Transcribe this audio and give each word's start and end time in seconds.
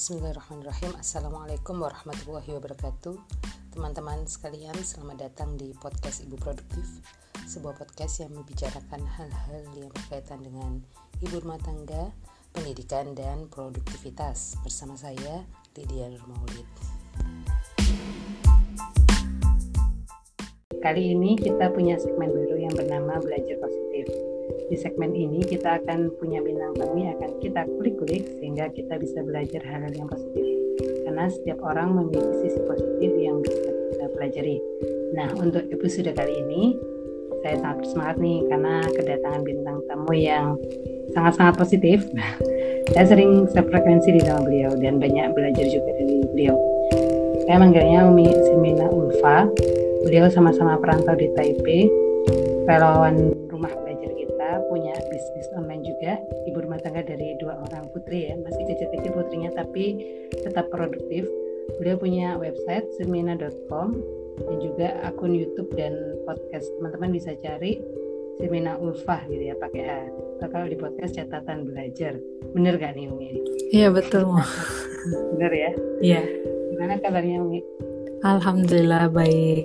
Bismillahirrahmanirrahim. 0.00 0.96
Assalamualaikum 0.96 1.76
warahmatullahi 1.76 2.56
wabarakatuh. 2.56 3.20
Teman-teman 3.76 4.24
sekalian 4.24 4.72
selamat 4.80 5.28
datang 5.28 5.60
di 5.60 5.76
podcast 5.76 6.24
Ibu 6.24 6.40
Produktif 6.40 7.04
Sebuah 7.44 7.76
podcast 7.76 8.24
yang 8.24 8.32
membicarakan 8.32 9.04
hal-hal 9.04 9.60
yang 9.76 9.92
berkaitan 9.92 10.40
dengan 10.40 10.80
ibu 11.20 11.44
rumah 11.44 11.60
tangga, 11.60 12.16
pendidikan, 12.56 13.12
dan 13.12 13.44
produktivitas. 13.52 14.56
Bersama 14.64 14.96
saya 14.96 15.44
Lydia 15.76 16.08
Nurmaulid. 16.08 16.68
Kali 20.80 21.12
ini 21.12 21.36
kita 21.36 21.76
punya 21.76 22.00
segmen 22.00 22.32
baru 22.32 22.56
yang 22.56 22.72
bernama 22.72 23.20
Belajar 23.20 23.60
Positif 23.60 23.89
di 24.70 24.78
segmen 24.78 25.10
ini 25.18 25.42
kita 25.42 25.82
akan 25.82 26.14
punya 26.22 26.38
bintang 26.38 26.70
tamu 26.78 27.02
yang 27.02 27.18
akan 27.18 27.42
kita 27.42 27.66
kulik-kulik 27.66 28.22
sehingga 28.38 28.70
kita 28.70 29.02
bisa 29.02 29.18
belajar 29.26 29.58
hal-hal 29.66 29.90
yang 29.90 30.06
positif. 30.06 30.46
Karena 31.02 31.26
setiap 31.26 31.58
orang 31.66 31.98
memiliki 31.98 32.46
sisi 32.46 32.60
positif 32.62 33.10
yang 33.18 33.42
bisa 33.42 33.66
kita 33.66 34.06
pelajari. 34.14 34.56
Nah, 35.18 35.28
untuk 35.42 35.66
episode 35.74 36.14
kali 36.14 36.34
ini 36.46 36.78
saya 37.42 37.58
sangat 37.58 37.76
bersemangat 37.82 38.16
nih 38.22 38.38
karena 38.46 38.74
kedatangan 38.94 39.42
bintang 39.42 39.78
tamu 39.90 40.12
yang 40.14 40.46
sangat-sangat 41.18 41.54
positif. 41.58 41.98
saya 42.94 43.06
sering 43.10 43.50
sefrekuensi 43.50 44.14
di 44.14 44.22
dalam 44.22 44.46
beliau 44.46 44.70
dan 44.78 45.02
banyak 45.02 45.34
belajar 45.34 45.66
juga 45.66 45.90
dari 45.98 46.16
beliau. 46.30 46.54
Saya 47.42 47.58
manggilnya 47.58 48.06
Umi 48.06 48.30
Simina 48.46 48.86
Ulfa. 48.86 49.50
Beliau 50.06 50.30
sama-sama 50.30 50.78
perantau 50.78 51.12
di 51.18 51.28
Taipei, 51.34 51.90
relawan 52.70 53.34
tapi 59.80 59.96
tetap 60.44 60.68
produktif 60.68 61.24
beliau 61.80 61.96
punya 61.96 62.36
website 62.36 62.84
semina.com 63.00 63.96
dan 64.44 64.56
juga 64.60 64.92
akun 65.08 65.32
YouTube 65.32 65.72
dan 65.72 66.20
podcast 66.28 66.68
teman-teman 66.76 67.16
bisa 67.16 67.32
cari 67.40 67.80
Semina 68.36 68.76
Ulfah 68.76 69.24
gitu 69.32 69.40
ya 69.40 69.56
pakai 69.56 69.82
A. 69.88 70.00
kalau 70.52 70.68
di 70.68 70.76
podcast 70.76 71.16
catatan 71.16 71.64
belajar. 71.64 72.20
Bener 72.52 72.76
gak 72.76 72.92
nih 72.92 73.08
Umi? 73.08 73.40
Iya 73.72 73.88
betul. 73.88 74.28
Bener 75.32 75.52
ya? 75.52 75.72
Iya. 76.04 76.22
Gimana 76.76 77.00
kabarnya 77.00 77.40
Umi? 77.40 77.64
Alhamdulillah 78.20 79.08
baik. 79.08 79.64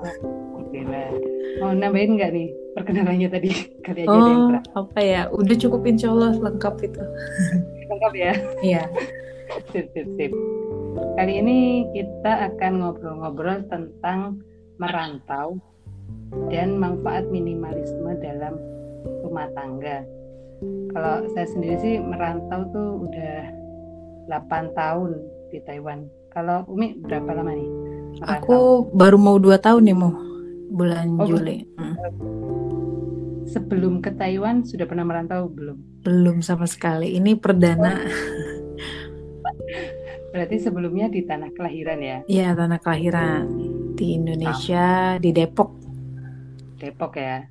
Alhamdulillah. 0.00 1.08
Mau 1.60 1.76
nambahin 1.76 2.16
nggak 2.16 2.32
nih 2.32 2.48
perkenalannya 2.72 3.28
tadi 3.28 3.50
kali 3.84 4.08
aja 4.08 4.16
oh, 4.16 4.28
yang 4.32 4.64
apa 4.72 5.00
ya 5.04 5.22
udah 5.28 5.56
cukup 5.60 5.84
insya 5.84 6.08
Allah 6.08 6.32
lengkap 6.40 6.74
itu 6.88 7.04
lengkap 7.92 8.12
ya 8.16 8.32
iya 8.64 8.82
sip 9.72 9.86
sip 9.92 10.08
sip 10.16 10.32
kali 11.16 11.32
ini 11.40 11.84
kita 11.92 12.52
akan 12.52 12.72
ngobrol-ngobrol 12.80 13.64
tentang 13.68 14.40
merantau 14.80 15.60
dan 16.48 16.80
manfaat 16.80 17.28
minimalisme 17.28 18.16
dalam 18.20 18.56
rumah 19.24 19.48
tangga 19.52 20.04
kalau 20.96 21.26
saya 21.36 21.46
sendiri 21.48 21.76
sih 21.80 21.94
merantau 22.00 22.64
tuh 22.72 22.90
udah 23.08 23.38
8 24.30 24.72
tahun 24.78 25.10
di 25.52 25.58
Taiwan 25.68 26.08
kalau 26.32 26.64
Umi 26.70 26.96
berapa 27.04 27.28
lama 27.36 27.52
nih 27.52 27.68
merantau? 28.20 28.32
aku 28.32 28.58
baru 28.96 29.18
mau 29.20 29.36
dua 29.36 29.60
tahun 29.60 29.82
nih 29.84 29.96
mau 29.96 30.12
bulan 30.72 31.06
oh, 31.20 31.28
Juli 31.28 31.68
hmm 31.76 32.32
sebelum 33.52 34.00
ke 34.00 34.08
Taiwan 34.16 34.64
sudah 34.64 34.88
pernah 34.88 35.04
merantau 35.04 35.44
belum? 35.52 35.76
Belum 36.00 36.40
sama 36.40 36.64
sekali. 36.64 37.12
Ini 37.20 37.36
perdana. 37.36 38.00
Berarti 40.32 40.56
sebelumnya 40.58 41.12
di 41.12 41.22
tanah 41.28 41.52
kelahiran 41.52 42.00
ya? 42.00 42.18
Iya, 42.24 42.56
tanah 42.56 42.78
kelahiran 42.80 43.44
di 43.94 44.16
Indonesia, 44.16 45.20
di 45.20 45.30
Depok. 45.30 45.70
Depok 46.80 47.12
ya. 47.20 47.44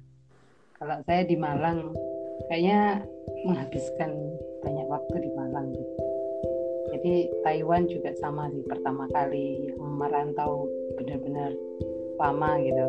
Kalau 0.82 0.98
saya 1.06 1.22
di 1.24 1.38
Malang, 1.38 1.94
kayaknya 2.50 3.06
menghabiskan 3.46 4.10
banyak 4.66 4.88
waktu 4.90 5.16
di 5.22 5.32
Malang 5.38 5.70
gitu. 5.72 5.94
Jadi 6.92 7.14
Taiwan 7.46 7.88
juga 7.88 8.12
sama 8.20 8.50
di 8.52 8.66
pertama 8.68 9.08
kali 9.14 9.72
merantau 9.80 10.68
benar-benar 11.00 11.56
lama 12.20 12.60
gitu 12.60 12.88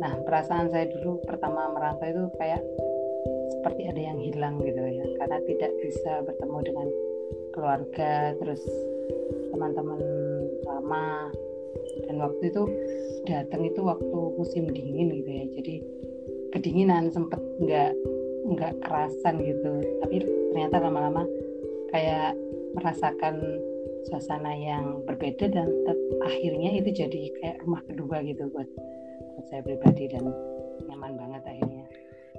Nah, 0.00 0.16
perasaan 0.24 0.72
saya 0.72 0.88
dulu 0.88 1.20
pertama 1.28 1.68
merantau 1.76 2.08
itu 2.08 2.24
kayak 2.40 2.64
seperti 3.52 3.92
ada 3.92 4.00
yang 4.00 4.16
hilang 4.16 4.56
gitu 4.64 4.80
ya, 4.80 5.04
karena 5.20 5.38
tidak 5.44 5.72
bisa 5.84 6.12
bertemu 6.24 6.58
dengan 6.64 6.88
keluarga, 7.52 8.34
terus 8.38 8.62
teman-teman 9.50 10.00
lama, 10.64 11.30
dan 12.06 12.16
waktu 12.22 12.42
itu 12.50 12.62
datang 13.26 13.62
itu 13.66 13.80
waktu 13.82 14.18
musim 14.38 14.70
dingin 14.70 15.12
gitu 15.20 15.30
ya, 15.30 15.44
jadi 15.60 15.74
kedinginan 16.56 17.12
sempet 17.12 17.38
nggak 17.62 17.92
nggak 18.50 18.72
kerasan 18.82 19.42
gitu, 19.44 19.72
tapi 20.02 20.24
ternyata 20.50 20.82
lama-lama 20.82 21.22
kayak 21.94 22.34
merasakan 22.74 23.38
suasana 24.08 24.54
yang 24.56 25.04
berbeda 25.04 25.50
dan 25.52 25.68
akhirnya 26.24 26.80
itu 26.80 27.04
jadi 27.04 27.22
kayak 27.42 27.56
rumah 27.66 27.82
kedua 27.84 28.24
gitu 28.24 28.48
buat 28.54 28.68
buat 29.36 29.46
saya 29.52 29.60
pribadi 29.60 30.08
dan 30.08 30.24
nyaman 30.88 31.18
banget 31.20 31.42
akhirnya. 31.44 31.84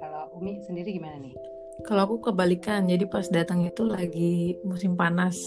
Kalau 0.02 0.34
Umi 0.34 0.58
sendiri 0.66 0.98
gimana 0.98 1.22
nih? 1.22 1.36
Kalau 1.82 2.00
aku 2.06 2.30
kebalikan, 2.30 2.86
jadi 2.86 3.04
pas 3.10 3.26
datang 3.26 3.66
itu 3.66 3.82
lagi 3.82 4.56
musim 4.62 4.94
panas 4.94 5.38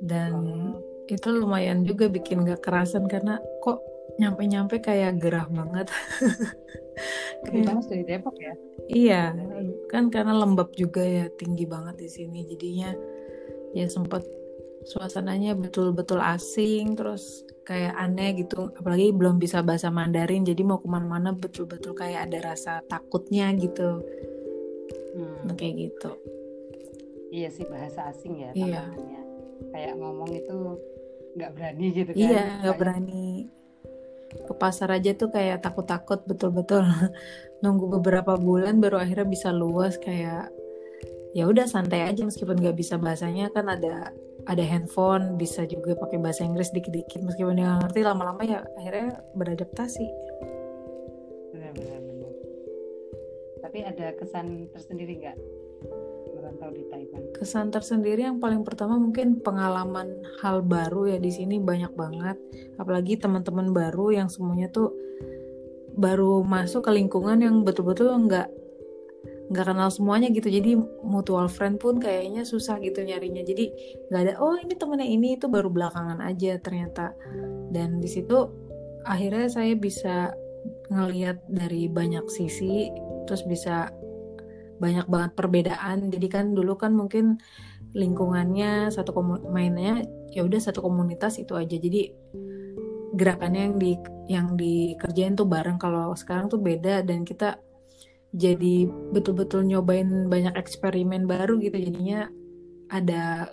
dan 0.00 0.32
oh. 0.36 1.06
itu 1.08 1.28
lumayan 1.32 1.84
juga 1.84 2.08
bikin 2.08 2.44
gak 2.44 2.64
kerasan 2.64 3.08
karena 3.08 3.40
kok 3.64 3.80
nyampe-nyampe 4.20 4.80
kayak 4.84 5.16
gerah 5.16 5.48
banget. 5.48 5.88
Lebih 7.48 7.62
panas 7.64 7.88
dari 7.88 8.04
Depok 8.04 8.36
ya? 8.36 8.54
Iya, 8.90 9.22
kan 9.88 10.12
karena 10.12 10.36
lembab 10.36 10.76
juga 10.76 11.00
ya 11.00 11.32
tinggi 11.32 11.64
banget 11.64 12.04
di 12.04 12.08
sini, 12.12 12.44
jadinya 12.44 12.92
ya 13.72 13.86
sempat 13.88 14.26
suasananya 14.84 15.52
betul-betul 15.56 16.20
asing 16.24 16.96
terus 16.96 17.44
kayak 17.68 17.92
aneh 18.00 18.32
gitu 18.40 18.72
apalagi 18.72 19.12
belum 19.12 19.36
bisa 19.36 19.60
bahasa 19.60 19.92
Mandarin 19.92 20.42
jadi 20.42 20.64
mau 20.64 20.80
ke 20.80 20.88
mana-mana 20.88 21.36
betul-betul 21.36 21.92
kayak 21.92 22.32
ada 22.32 22.52
rasa 22.52 22.80
takutnya 22.88 23.52
gitu 23.60 24.00
hmm. 25.14 25.56
kayak 25.56 25.74
gitu. 25.88 26.10
Iya 27.30 27.48
sih 27.54 27.64
bahasa 27.70 28.10
asing 28.10 28.42
ya 28.42 28.50
iya. 28.58 28.90
kayak 29.70 29.94
ngomong 30.02 30.30
itu 30.34 30.54
nggak 31.38 31.50
berani 31.54 31.86
gitu 31.94 32.10
kan. 32.10 32.18
Iya 32.18 32.44
nggak 32.66 32.76
berani. 32.78 33.28
Ke 34.30 34.52
pasar 34.54 34.90
aja 34.94 35.14
tuh 35.14 35.30
kayak 35.30 35.62
takut-takut 35.62 36.26
betul-betul. 36.26 36.82
Nunggu 37.62 38.00
beberapa 38.00 38.34
bulan 38.34 38.82
baru 38.82 38.98
akhirnya 38.98 39.26
bisa 39.30 39.54
luas 39.54 39.94
kayak 40.02 40.50
ya 41.30 41.46
udah 41.46 41.70
santai 41.70 42.02
aja 42.02 42.26
meskipun 42.26 42.58
nggak 42.58 42.74
bisa 42.74 42.98
bahasanya. 42.98 43.54
Kan 43.54 43.70
ada 43.70 44.10
ada 44.50 44.64
handphone 44.66 45.38
bisa 45.38 45.62
juga 45.70 45.94
pakai 45.94 46.18
bahasa 46.18 46.42
Inggris 46.42 46.74
dikit-dikit 46.74 47.22
meskipun 47.22 47.62
dia 47.62 47.78
ngerti 47.78 48.02
lama-lama 48.02 48.42
ya 48.42 48.66
akhirnya 48.74 49.22
beradaptasi. 49.38 50.06
Benar-benar 51.54 52.09
tapi 53.70 53.86
ada 53.86 54.10
kesan 54.18 54.66
tersendiri 54.74 55.22
nggak? 55.22 55.38
Merantau 56.34 56.74
di 56.74 56.82
Taiwan? 56.90 57.22
Kesan 57.38 57.70
tersendiri 57.70 58.26
yang 58.26 58.42
paling 58.42 58.66
pertama 58.66 58.98
mungkin 58.98 59.38
pengalaman 59.38 60.10
hal 60.42 60.66
baru 60.66 61.14
ya 61.14 61.22
di 61.22 61.30
sini 61.30 61.62
banyak 61.62 61.94
banget. 61.94 62.34
Apalagi 62.82 63.14
teman-teman 63.14 63.70
baru 63.70 64.10
yang 64.10 64.26
semuanya 64.26 64.74
tuh 64.74 64.90
baru 65.94 66.42
masuk 66.42 66.82
ke 66.82 66.98
lingkungan 66.98 67.46
yang 67.46 67.62
betul-betul 67.62 68.10
nggak 68.26 68.50
nggak 69.54 69.66
kenal 69.70 69.86
semuanya 69.86 70.34
gitu. 70.34 70.50
Jadi 70.50 70.74
mutual 71.06 71.46
friend 71.46 71.78
pun 71.78 72.02
kayaknya 72.02 72.42
susah 72.42 72.82
gitu 72.82 73.06
nyarinya. 73.06 73.46
Jadi 73.46 73.70
nggak 74.10 74.22
ada 74.26 74.34
oh 74.42 74.58
ini 74.58 74.74
temennya 74.74 75.06
ini 75.06 75.38
itu 75.38 75.46
baru 75.46 75.70
belakangan 75.70 76.18
aja 76.26 76.58
ternyata. 76.58 77.14
Dan 77.70 78.02
di 78.02 78.10
situ 78.10 78.50
akhirnya 79.06 79.46
saya 79.46 79.78
bisa 79.78 80.34
ngelihat 80.90 81.46
dari 81.46 81.86
banyak 81.86 82.26
sisi 82.26 82.90
terus 83.24 83.46
bisa 83.46 83.94
banyak 84.80 85.06
banget 85.06 85.32
perbedaan 85.38 86.10
jadi 86.10 86.26
kan 86.26 86.44
dulu 86.56 86.74
kan 86.74 86.96
mungkin 86.96 87.38
lingkungannya 87.94 88.90
satu 88.90 89.14
mainnya 89.50 90.02
ya 90.34 90.42
udah 90.42 90.60
satu 90.62 90.82
komunitas 90.82 91.38
itu 91.38 91.54
aja 91.54 91.76
jadi 91.76 92.10
gerakannya 93.14 93.62
yang 93.66 93.76
di 93.76 93.92
yang 94.30 94.46
dikerjain 94.54 95.34
tuh 95.34 95.46
bareng 95.46 95.76
kalau 95.76 96.14
sekarang 96.14 96.46
tuh 96.46 96.62
beda 96.62 97.02
dan 97.02 97.26
kita 97.26 97.58
jadi 98.30 98.86
betul-betul 99.10 99.66
nyobain 99.66 100.30
banyak 100.30 100.54
eksperimen 100.54 101.26
baru 101.26 101.58
gitu 101.58 101.74
jadinya 101.74 102.30
ada 102.90 103.50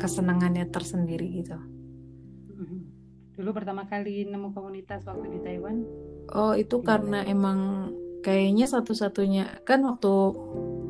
kesenangannya 0.00 0.68
tersendiri 0.72 1.44
gitu. 1.44 1.56
Mm-hmm. 2.56 2.80
Dulu 3.36 3.50
pertama 3.52 3.84
kali 3.84 4.24
nemu 4.24 4.56
komunitas 4.56 5.04
waktu 5.04 5.36
di 5.36 5.40
Taiwan? 5.44 5.84
Oh 6.32 6.56
itu 6.56 6.80
karena 6.80 7.24
emang 7.28 7.92
kayaknya 8.24 8.64
satu-satunya 8.70 9.66
kan 9.68 9.84
waktu 9.84 10.12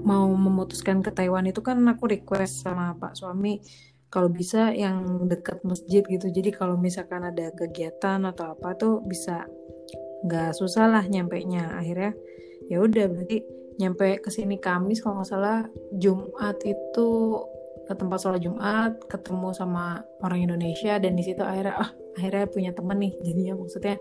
mau 0.03 0.27
memutuskan 0.31 1.01
ke 1.01 1.11
Taiwan 1.11 1.49
itu 1.49 1.65
kan 1.65 1.83
aku 1.89 2.11
request 2.11 2.67
sama 2.67 2.95
Pak 2.99 3.19
suami 3.19 3.59
kalau 4.13 4.29
bisa 4.29 4.71
yang 4.77 5.27
dekat 5.27 5.65
masjid 5.65 6.05
gitu. 6.05 6.29
Jadi 6.29 6.53
kalau 6.53 6.77
misalkan 6.77 7.25
ada 7.25 7.49
kegiatan 7.57 8.23
atau 8.29 8.55
apa 8.55 8.77
tuh 8.77 9.01
bisa 9.03 9.49
nggak 10.23 10.55
susah 10.55 10.87
lah 10.87 11.05
nyampe 11.11 11.43
nya 11.43 11.75
akhirnya 11.75 12.15
ya 12.71 12.79
udah 12.79 13.11
berarti 13.11 13.43
nyampe 13.83 14.23
ke 14.23 14.31
sini 14.31 14.63
Kamis 14.63 15.03
kalau 15.03 15.19
nggak 15.19 15.31
salah 15.35 15.67
Jumat 15.99 16.63
itu 16.63 17.09
ke 17.83 17.93
tempat 17.99 18.19
sholat 18.23 18.39
Jumat 18.39 19.03
ketemu 19.11 19.51
sama 19.51 19.99
orang 20.23 20.47
Indonesia 20.47 21.03
dan 21.03 21.19
di 21.19 21.27
situ 21.27 21.43
akhirnya 21.43 21.75
ah 21.83 21.91
akhirnya 22.13 22.47
punya 22.49 22.71
temen 22.77 22.97
nih 23.01 23.13
jadinya 23.25 23.55
maksudnya 23.57 23.97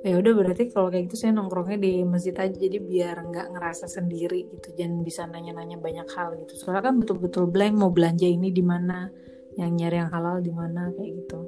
ya 0.00 0.14
udah 0.16 0.32
berarti 0.32 0.70
kalau 0.72 0.88
kayak 0.88 1.10
gitu 1.10 1.16
saya 1.26 1.32
nongkrongnya 1.36 1.78
di 1.82 1.92
masjid 2.06 2.32
aja 2.38 2.54
jadi 2.54 2.78
biar 2.80 3.16
nggak 3.26 3.46
ngerasa 3.52 3.86
sendiri 3.90 4.48
gitu 4.48 4.72
dan 4.78 5.02
bisa 5.04 5.26
nanya-nanya 5.28 5.76
banyak 5.76 6.08
hal 6.14 6.38
gitu. 6.40 6.56
Soalnya 6.56 6.88
kan 6.88 6.94
betul-betul 7.02 7.50
blank 7.50 7.74
mau 7.76 7.92
belanja 7.92 8.24
ini 8.24 8.48
di 8.54 8.64
mana 8.64 9.10
yang 9.58 9.76
nyari 9.76 10.00
yang 10.00 10.10
halal 10.14 10.40
di 10.40 10.52
mana 10.54 10.88
kayak 10.94 11.10
gitu. 11.20 11.40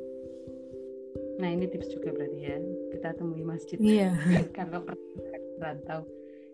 Nah 1.40 1.48
ini 1.48 1.64
tips 1.70 1.88
juga 1.96 2.12
berarti 2.12 2.38
ya 2.44 2.56
kita 2.92 3.08
temui 3.16 3.44
masjid. 3.46 3.78
Iya. 3.80 4.10
Kalau 4.56 4.84
rantau. 5.62 6.04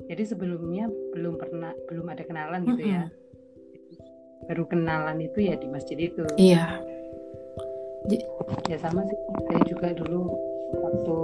Jadi 0.06 0.23
sebelumnya 0.23 0.87
belum 1.17 1.35
pernah 1.35 1.75
belum 1.91 2.06
ada 2.06 2.23
kenalan 2.23 2.62
gitu 2.62 2.85
mm 2.85 2.87
-hmm. 2.87 2.99
ya 3.03 3.05
baru 4.49 4.65
kenalan 4.65 5.19
itu 5.21 5.45
ya 5.45 5.61
di 5.61 5.69
masjid 5.69 5.99
itu. 5.99 6.25
Iya 6.39 6.98
ya 8.69 8.79
sama 8.79 9.03
sih. 9.09 9.19
Saya 9.49 9.62
juga 9.67 9.89
dulu 9.97 10.37
waktu 10.77 11.17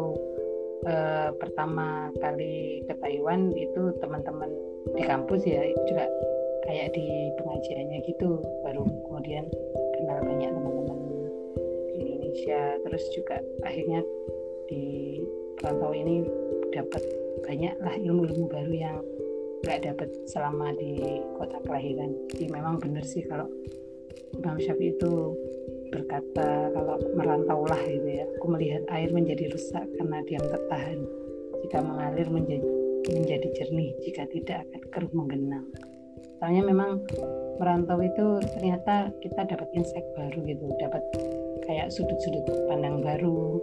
uh, 0.88 1.28
pertama 1.36 2.10
kali 2.18 2.82
ke 2.88 2.94
Taiwan 2.98 3.52
itu 3.54 3.92
teman-teman 4.00 4.50
di 4.94 5.02
kampus 5.04 5.44
ya 5.44 5.60
itu 5.64 5.80
juga 5.94 6.06
kayak 6.64 6.96
di 6.96 7.06
pengajiannya 7.40 7.98
gitu. 8.08 8.40
Baru 8.64 8.82
kemudian 9.08 9.44
kenal 10.00 10.18
banyak 10.24 10.50
teman-teman 10.50 10.98
di 11.94 12.00
Indonesia. 12.02 12.62
Terus 12.82 13.04
juga 13.14 13.36
akhirnya 13.62 14.00
di 14.68 15.20
perantau 15.60 15.92
ini 15.92 16.24
dapat 16.72 17.02
banyaklah 17.44 17.94
ilmu-ilmu 18.00 18.46
baru 18.48 18.72
yang 18.72 18.98
nggak 19.64 19.80
dapat 19.88 20.08
selama 20.28 20.76
di 20.76 21.20
kota 21.40 21.56
kelahiran. 21.64 22.12
Jadi 22.32 22.46
memang 22.52 22.76
benar 22.80 23.04
sih 23.04 23.24
kalau 23.24 23.48
Imam 24.36 24.60
Syafi'i 24.60 24.92
itu 24.92 25.32
berkata 25.94 26.74
kalau 26.74 26.98
merantaulah 27.14 27.82
gitu 27.86 28.08
ya. 28.10 28.26
Aku 28.42 28.46
melihat 28.50 28.82
air 28.90 29.14
menjadi 29.14 29.46
rusak 29.54 29.86
karena 29.94 30.18
diam 30.26 30.42
tertahan. 30.42 30.98
Jika 31.62 31.78
mengalir 31.80 32.26
menjadi 32.28 32.84
menjadi 33.04 33.48
jernih 33.52 33.92
jika 34.00 34.24
tidak 34.32 34.64
akan 34.68 34.82
keruh 34.90 35.12
menggenang. 35.12 35.66
Soalnya 36.40 36.62
memang 36.66 37.04
merantau 37.60 38.00
itu 38.00 38.40
ternyata 38.56 39.12
kita 39.20 39.44
dapat 39.48 39.68
insight 39.76 40.04
baru 40.16 40.40
gitu 40.44 40.66
dapat 40.80 41.02
kayak 41.64 41.88
sudut-sudut 41.92 42.44
pandang 42.68 43.00
baru 43.00 43.60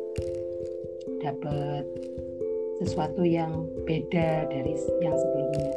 dapat 1.22 1.86
sesuatu 2.82 3.22
yang 3.22 3.70
beda 3.86 4.50
dari 4.50 4.74
yang 5.02 5.14
sebelumnya. 5.14 5.74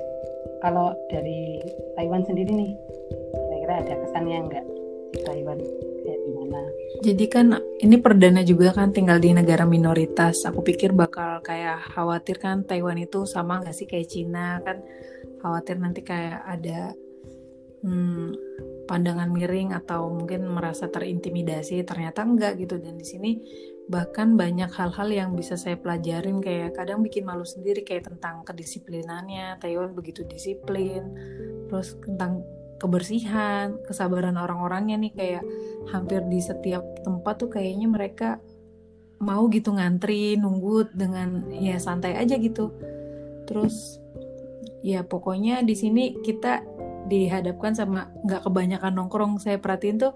Kalau 0.65 0.97
dari 1.12 1.61
Taiwan 2.00 2.25
sendiri 2.25 2.49
nih 2.49 2.73
kira-kira 3.37 3.75
ada 3.85 3.95
kesannya 4.00 4.39
enggak 4.49 4.65
di 5.12 5.19
Taiwan 5.29 5.61
kayak 6.05 6.21
jadi 7.05 7.25
kan 7.29 7.58
ini 7.82 8.00
perdana 8.00 8.41
juga 8.46 8.73
kan 8.73 8.94
tinggal 8.94 9.20
di 9.20 9.35
negara 9.35 9.69
minoritas. 9.69 10.46
Aku 10.49 10.64
pikir 10.64 10.96
bakal 10.96 11.43
kayak 11.44 11.93
khawatir 11.93 12.41
kan 12.41 12.64
Taiwan 12.64 12.96
itu 12.96 13.26
sama 13.26 13.61
nggak 13.61 13.76
sih 13.76 13.85
kayak 13.85 14.08
Cina 14.08 14.62
kan? 14.64 14.81
Khawatir 15.43 15.76
nanti 15.82 16.00
kayak 16.00 16.41
ada 16.46 16.96
hmm, 17.85 18.29
pandangan 18.88 19.29
miring 19.29 19.76
atau 19.76 20.08
mungkin 20.14 20.49
merasa 20.49 20.88
terintimidasi. 20.88 21.85
Ternyata 21.85 22.25
enggak 22.25 22.56
gitu. 22.62 22.81
Dan 22.81 22.97
di 22.97 23.05
sini 23.05 23.31
bahkan 23.85 24.38
banyak 24.38 24.73
hal-hal 24.73 25.08
yang 25.12 25.31
bisa 25.37 25.61
saya 25.61 25.76
pelajarin. 25.76 26.40
Kayak 26.40 26.79
kadang 26.79 27.05
bikin 27.05 27.29
malu 27.29 27.44
sendiri 27.44 27.85
kayak 27.85 28.08
tentang 28.08 28.47
kedisiplinannya. 28.49 29.61
Taiwan 29.61 29.93
begitu 29.93 30.25
disiplin. 30.25 31.05
Terus 31.69 32.00
tentang 32.00 32.40
kebersihan 32.85 33.81
kesabaran 33.89 34.37
orang-orangnya 34.37 35.01
nih 35.01 35.13
kayak 35.17 35.45
hampir 35.89 36.21
di 36.29 36.45
setiap 36.45 36.85
tempat 37.01 37.41
tuh 37.41 37.49
kayaknya 37.49 37.89
mereka 37.89 38.37
mau 39.25 39.49
gitu 39.49 39.73
ngantri 39.73 40.37
nunggu 40.37 40.93
dengan 40.93 41.49
ya 41.49 41.81
santai 41.81 42.21
aja 42.21 42.37
gitu. 42.37 42.77
Terus 43.49 43.97
ya 44.85 45.01
pokoknya 45.01 45.65
di 45.65 45.73
sini 45.73 46.21
kita 46.21 46.61
dihadapkan 47.09 47.73
sama 47.73 48.13
nggak 48.21 48.45
kebanyakan 48.45 48.93
nongkrong. 48.93 49.41
Saya 49.41 49.57
perhatiin 49.57 49.97
tuh 49.97 50.13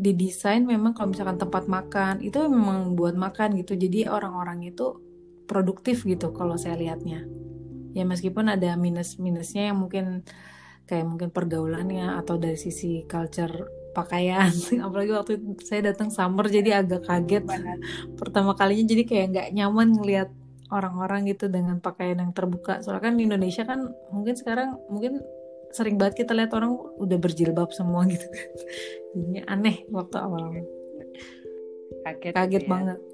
didesain 0.00 0.64
memang 0.64 0.96
kalau 0.96 1.12
misalkan 1.12 1.36
tempat 1.36 1.68
makan 1.68 2.24
itu 2.24 2.40
memang 2.48 2.96
buat 2.96 3.12
makan 3.12 3.60
gitu. 3.60 3.76
Jadi 3.76 4.08
orang-orang 4.08 4.64
itu 4.72 4.96
produktif 5.44 6.08
gitu 6.08 6.32
kalau 6.32 6.56
saya 6.56 6.80
lihatnya. 6.80 7.28
Ya 7.92 8.04
meskipun 8.08 8.52
ada 8.52 8.76
minus-minusnya 8.76 9.72
yang 9.72 9.80
mungkin 9.84 10.24
kayak 10.88 11.04
mungkin 11.04 11.28
pergaulannya 11.28 12.16
atau 12.16 12.40
dari 12.40 12.56
sisi 12.56 13.04
culture 13.04 13.68
pakaian. 13.92 14.48
Apalagi 14.84 15.12
waktu 15.12 15.32
saya 15.60 15.92
datang 15.92 16.08
summer 16.08 16.48
jadi 16.48 16.80
agak 16.80 17.04
kaget. 17.04 17.44
Pertama 18.16 18.56
kalinya 18.56 18.88
jadi 18.88 19.04
kayak 19.04 19.26
nggak 19.36 19.48
nyaman 19.52 19.88
ngelihat 20.00 20.32
orang-orang 20.72 21.28
gitu 21.28 21.52
dengan 21.52 21.84
pakaian 21.84 22.16
yang 22.16 22.32
terbuka. 22.32 22.80
Soalnya 22.80 23.12
kan 23.12 23.14
di 23.20 23.28
Indonesia 23.28 23.62
kan 23.68 23.92
mungkin 24.08 24.34
sekarang 24.36 24.80
mungkin 24.88 25.20
sering 25.68 26.00
banget 26.00 26.24
kita 26.24 26.32
lihat 26.32 26.56
orang 26.56 26.72
udah 26.96 27.18
berjilbab 27.20 27.68
semua 27.76 28.08
gitu 28.08 28.24
kan. 28.24 28.48
Jadinya 29.12 29.42
aneh 29.52 29.84
waktu 29.92 30.16
awal. 30.16 30.56
Kaget 32.08 32.32
kaget 32.32 32.64
ya. 32.64 32.68
banget. 32.68 32.98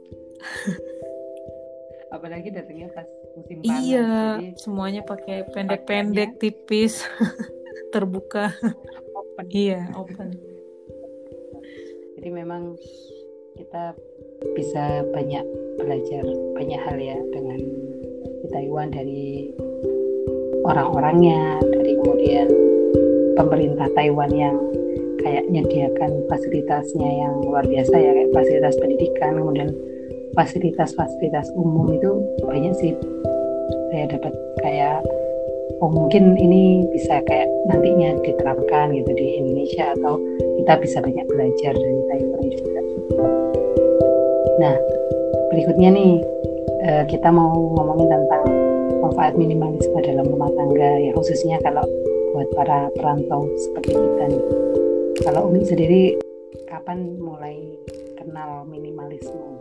Apalagi 2.15 2.55
datangnya 2.55 2.94
pas 2.94 3.11
musim 3.35 3.59
panas 3.61 3.82
iya 3.82 4.38
jadi... 4.38 4.55
semuanya 4.62 5.03
pakai 5.03 5.50
pendek-pendek 5.50 6.38
tipis 6.38 7.03
terbuka. 7.93 8.55
Open. 9.15 9.47
Iya 9.50 9.91
open. 9.99 10.29
Jadi 12.19 12.29
memang 12.31 12.79
kita 13.55 13.94
bisa 14.55 15.03
banyak 15.15 15.44
belajar 15.79 16.25
banyak 16.55 16.81
hal 16.81 16.97
ya 16.99 17.19
dengan 17.35 17.59
di 18.43 18.47
Taiwan 18.50 18.88
dari 18.93 19.50
orang-orangnya 20.65 21.60
dari 21.63 21.93
kemudian 22.01 22.48
pemerintah 23.34 23.89
Taiwan 23.94 24.32
yang 24.32 24.56
kayak 25.25 25.48
menyediakan 25.48 26.25
fasilitasnya 26.29 27.10
yang 27.25 27.34
luar 27.43 27.65
biasa 27.65 27.94
ya 27.96 28.10
kayak 28.13 28.32
fasilitas 28.37 28.75
pendidikan 28.77 29.32
kemudian 29.41 29.70
fasilitas-fasilitas 30.34 31.48
umum 31.55 31.94
itu 31.94 32.13
banyak 32.43 32.75
sih. 32.77 32.93
Saya 33.94 34.10
dapat 34.10 34.34
kayak 34.60 35.01
oh 35.84 35.93
mungkin 35.93 36.32
ini 36.41 36.88
bisa 36.88 37.20
kayak 37.29 37.44
nantinya 37.69 38.17
diterapkan 38.24 38.96
gitu 38.96 39.12
di 39.12 39.36
Indonesia 39.36 39.93
atau 39.93 40.17
kita 40.56 40.81
bisa 40.81 40.98
banyak 41.05 41.26
belajar 41.29 41.72
dari 41.76 42.00
Taiwan 42.08 42.44
juga. 42.48 42.81
Nah 44.64 44.74
berikutnya 45.53 45.93
nih 45.93 46.12
eh, 46.88 47.05
kita 47.05 47.29
mau 47.29 47.53
ngomongin 47.76 48.08
tentang 48.08 48.44
manfaat 49.05 49.36
minimalisme 49.36 50.00
dalam 50.00 50.24
rumah 50.24 50.48
tangga 50.56 51.05
ya 51.05 51.12
khususnya 51.12 51.60
kalau 51.60 51.84
buat 52.32 52.48
para 52.56 52.88
perantau 52.96 53.44
seperti 53.60 53.93
kita 53.93 54.24
nih. 54.32 54.44
Kalau 55.20 55.53
Umi 55.53 55.69
sendiri 55.69 56.17
kapan 56.64 57.20
mulai 57.20 57.60
kenal 58.17 58.64
minimalisme? 58.64 59.60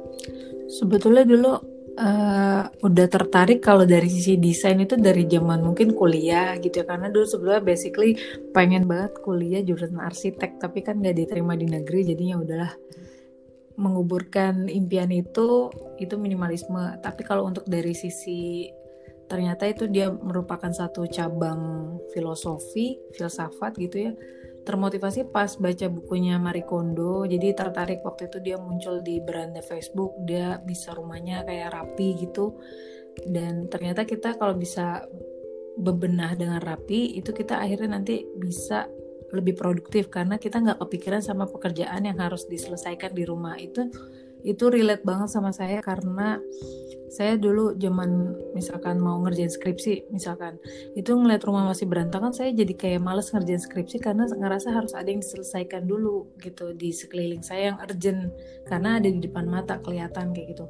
Sebetulnya 0.72 1.28
dulu 1.28 1.73
uh, 1.98 2.64
udah 2.70 3.08
tertarik 3.10 3.62
kalau 3.62 3.86
dari 3.86 4.10
sisi 4.10 4.38
desain 4.38 4.78
itu 4.82 4.98
dari 4.98 5.26
zaman 5.30 5.62
mungkin 5.62 5.94
kuliah 5.94 6.58
gitu 6.58 6.82
ya. 6.82 6.86
Karena 6.86 7.10
dulu 7.10 7.26
sebelumnya 7.26 7.62
basically 7.62 8.18
pengen 8.54 8.86
banget 8.90 9.20
kuliah 9.22 9.62
jurusan 9.62 10.02
arsitek 10.02 10.58
tapi 10.62 10.82
kan 10.82 11.00
nggak 11.00 11.18
diterima 11.26 11.54
di 11.58 11.68
negeri 11.70 12.00
jadinya 12.06 12.42
udahlah. 12.42 12.74
Menguburkan 13.74 14.70
impian 14.70 15.10
itu 15.10 15.70
itu 15.98 16.16
minimalisme. 16.18 16.98
Tapi 17.02 17.22
kalau 17.26 17.50
untuk 17.50 17.66
dari 17.66 17.94
sisi 17.98 18.70
ternyata 19.26 19.66
itu 19.66 19.90
dia 19.90 20.14
merupakan 20.14 20.70
satu 20.70 21.10
cabang 21.10 21.96
filosofi 22.14 23.02
filsafat 23.16 23.72
gitu 23.82 24.12
ya 24.12 24.14
termotivasi 24.64 25.28
pas 25.30 25.52
baca 25.60 25.88
bukunya 25.92 26.40
Marie 26.40 26.64
Kondo. 26.64 27.28
Jadi 27.28 27.52
tertarik 27.52 28.00
waktu 28.02 28.32
itu 28.32 28.40
dia 28.40 28.58
muncul 28.58 29.04
di 29.04 29.20
beranda 29.20 29.60
Facebook. 29.60 30.16
Dia 30.24 30.58
bisa 30.64 30.96
rumahnya 30.96 31.44
kayak 31.44 31.76
rapi 31.76 32.08
gitu. 32.24 32.58
Dan 33.28 33.70
ternyata 33.70 34.08
kita 34.08 34.40
kalau 34.40 34.56
bisa 34.58 35.04
bebenah 35.74 36.38
dengan 36.38 36.62
rapi 36.62 37.18
itu 37.18 37.34
kita 37.34 37.60
akhirnya 37.60 38.00
nanti 38.00 38.24
bisa 38.40 38.88
lebih 39.36 39.60
produktif. 39.60 40.08
Karena 40.08 40.40
kita 40.40 40.64
nggak 40.64 40.80
kepikiran 40.80 41.20
sama 41.20 41.46
pekerjaan 41.46 42.08
yang 42.08 42.18
harus 42.18 42.48
diselesaikan 42.48 43.12
di 43.12 43.24
rumah. 43.28 43.60
Itu 43.60 43.92
itu 44.44 44.68
relate 44.68 45.08
banget 45.08 45.32
sama 45.32 45.56
saya 45.56 45.80
karena 45.80 46.40
saya 47.14 47.38
dulu 47.38 47.78
zaman 47.78 48.34
misalkan 48.58 48.98
mau 48.98 49.22
ngerjain 49.22 49.54
skripsi 49.54 50.10
misalkan 50.10 50.58
itu 50.98 51.14
ngeliat 51.14 51.46
rumah 51.46 51.70
masih 51.70 51.86
berantakan 51.86 52.34
saya 52.34 52.50
jadi 52.50 52.74
kayak 52.74 53.06
males 53.06 53.30
ngerjain 53.30 53.62
skripsi 53.62 54.02
karena 54.02 54.26
ngerasa 54.26 54.74
harus 54.74 54.98
ada 54.98 55.14
yang 55.14 55.22
diselesaikan 55.22 55.86
dulu 55.86 56.34
gitu 56.42 56.74
di 56.74 56.90
sekeliling 56.90 57.46
saya 57.46 57.72
yang 57.72 57.78
urgent 57.78 58.34
karena 58.66 58.98
ada 58.98 59.06
di 59.06 59.22
depan 59.22 59.46
mata 59.46 59.78
kelihatan 59.78 60.34
kayak 60.34 60.58
gitu. 60.58 60.66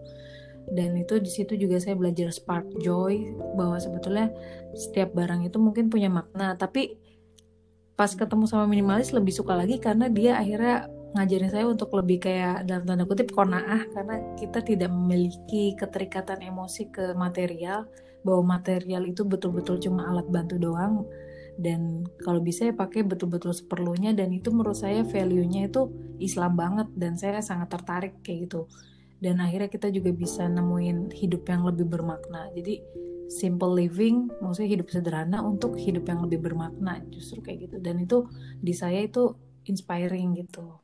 Dan 0.63 0.95
itu 0.95 1.19
di 1.19 1.27
situ 1.27 1.59
juga 1.59 1.75
saya 1.79 1.95
belajar 1.99 2.31
spark 2.31 2.79
joy 2.79 3.35
bahwa 3.55 3.79
sebetulnya 3.83 4.31
setiap 4.71 5.11
barang 5.11 5.47
itu 5.47 5.59
mungkin 5.59 5.91
punya 5.91 6.07
makna 6.07 6.55
tapi 6.55 6.95
pas 7.93 8.11
ketemu 8.15 8.47
sama 8.47 8.67
minimalis 8.67 9.11
lebih 9.11 9.31
suka 9.31 9.53
lagi 9.55 9.79
karena 9.79 10.07
dia 10.07 10.39
akhirnya 10.39 10.87
ngajarin 11.13 11.51
saya 11.53 11.65
untuk 11.69 11.93
lebih 11.93 12.25
kayak 12.25 12.65
dalam 12.65 12.83
tanda 12.89 13.05
kutip 13.05 13.29
konaah. 13.29 13.85
Karena 13.93 14.15
kita 14.35 14.65
tidak 14.65 14.89
memiliki 14.89 15.77
keterikatan 15.77 16.41
emosi 16.41 16.89
ke 16.89 17.13
material 17.13 17.85
bahwa 18.25 18.57
material 18.57 19.05
itu 19.05 19.21
betul-betul 19.21 19.77
cuma 19.77 20.09
alat 20.09 20.25
bantu 20.27 20.57
doang. 20.57 21.05
Dan 21.53 22.09
kalau 22.25 22.41
bisa 22.41 22.65
ya 22.65 22.73
pakai 22.73 23.05
betul-betul 23.05 23.53
seperlunya. 23.53 24.11
Dan 24.17 24.33
itu 24.33 24.49
menurut 24.49 24.77
saya 24.77 25.05
value-nya 25.05 25.69
itu 25.69 25.93
Islam 26.17 26.57
banget. 26.57 26.89
Dan 26.97 27.13
saya 27.13 27.39
sangat 27.45 27.69
tertarik 27.69 28.19
kayak 28.25 28.49
gitu. 28.49 28.65
Dan 29.21 29.39
akhirnya 29.39 29.69
kita 29.71 29.87
juga 29.93 30.11
bisa 30.11 30.49
nemuin 30.49 31.13
hidup 31.13 31.45
yang 31.45 31.63
lebih 31.63 31.87
bermakna. 31.87 32.49
Jadi 32.57 32.81
simple 33.31 33.71
living 33.71 34.29
maksudnya 34.43 34.77
hidup 34.77 34.91
sederhana 34.91 35.39
untuk 35.41 35.77
hidup 35.77 36.09
yang 36.09 36.25
lebih 36.25 36.41
bermakna. 36.41 37.05
Justru 37.13 37.39
kayak 37.45 37.69
gitu. 37.69 37.77
Dan 37.79 38.01
itu 38.01 38.27
di 38.59 38.73
saya 38.73 38.99
itu 39.05 39.31
inspiring 39.63 40.35
gitu 40.43 40.82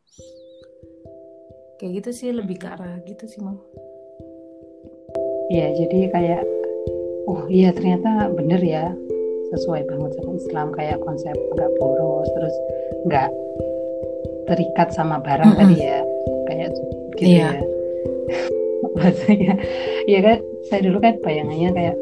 kayak 1.79 2.03
gitu 2.03 2.09
sih 2.11 2.29
lebih 2.35 2.59
ke 2.59 2.67
arah 2.67 2.99
gitu 3.07 3.25
sih 3.25 3.39
mau 3.39 3.55
Iya, 5.49 5.73
jadi 5.81 6.13
kayak 6.13 6.43
oh 7.25 7.49
iya 7.49 7.73
ternyata 7.73 8.29
bener 8.29 8.61
ya 8.61 8.93
sesuai 9.49 9.81
banget 9.89 10.11
sama 10.21 10.31
Islam 10.37 10.67
kayak 10.77 10.97
konsep 11.01 11.33
nggak 11.33 11.71
boros 11.81 12.29
terus 12.37 12.55
nggak 13.09 13.29
terikat 14.45 14.93
sama 14.93 15.17
barang 15.17 15.49
mm 15.49 15.57
-hmm. 15.57 15.61
tadi 15.65 15.77
ya 15.81 15.99
kayak 16.45 16.69
gitu 16.69 17.25
iya. 17.25 17.49
ya 17.49 17.61
maksudnya 18.97 19.53
ya 20.05 20.19
kan 20.21 20.37
saya 20.69 20.81
dulu 20.85 20.97
kan 21.01 21.17
bayangannya 21.25 21.69
kayak 21.73 21.95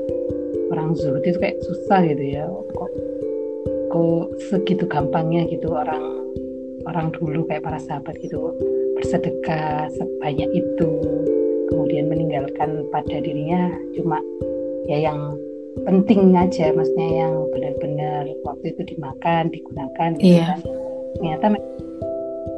orang 0.75 0.91
zuhud 0.99 1.23
itu 1.23 1.39
kayak 1.39 1.55
susah 1.63 2.03
gitu 2.03 2.23
ya 2.23 2.43
kok 2.51 2.91
kok 3.95 4.25
segitu 4.51 4.83
gampangnya 4.91 5.47
gitu 5.47 5.71
orang 5.71 6.03
orang 6.83 7.15
dulu 7.15 7.47
kayak 7.47 7.63
para 7.63 7.79
sahabat 7.79 8.15
gitu 8.19 8.51
bersedekah 8.97 9.87
sebanyak 9.93 10.49
itu 10.57 10.89
kemudian 11.69 12.09
meninggalkan 12.09 12.83
pada 12.89 13.21
dirinya 13.21 13.69
cuma 13.93 14.17
ya 14.89 15.11
yang 15.11 15.37
penting 15.85 16.33
aja 16.33 16.73
maksudnya 16.73 17.27
yang 17.27 17.33
benar-benar 17.53 18.25
waktu 18.41 18.73
itu 18.73 18.97
dimakan 18.97 19.53
digunakan 19.53 20.09
gitu 20.17 20.41
yeah. 20.41 20.57
kan 20.57 20.59
ternyata 21.17 21.45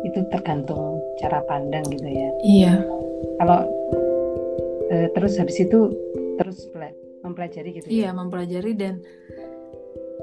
itu 0.08 0.19
tergantung 0.31 1.03
cara 1.19 1.43
pandang 1.43 1.84
gitu 1.91 2.08
ya 2.08 2.29
iya 2.46 2.74
kalau 3.41 3.67
e, 4.88 5.12
terus 5.12 5.36
habis 5.36 5.60
itu 5.60 5.91
terus 6.39 6.72
mempelajari 7.19 7.75
gitu 7.75 7.88
ya? 7.91 7.91
iya 7.91 8.10
ya? 8.10 8.15
mempelajari 8.15 8.72
dan 8.79 9.03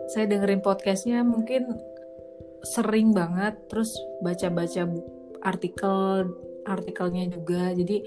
saya 0.09 0.31
dengerin 0.31 0.65
podcastnya 0.65 1.21
mungkin 1.27 1.77
sering 2.65 3.13
banget 3.13 3.59
terus 3.69 3.93
baca-baca 4.25 4.89
artikel 5.47 6.26
artikelnya 6.67 7.31
juga. 7.31 7.71
Jadi 7.71 8.03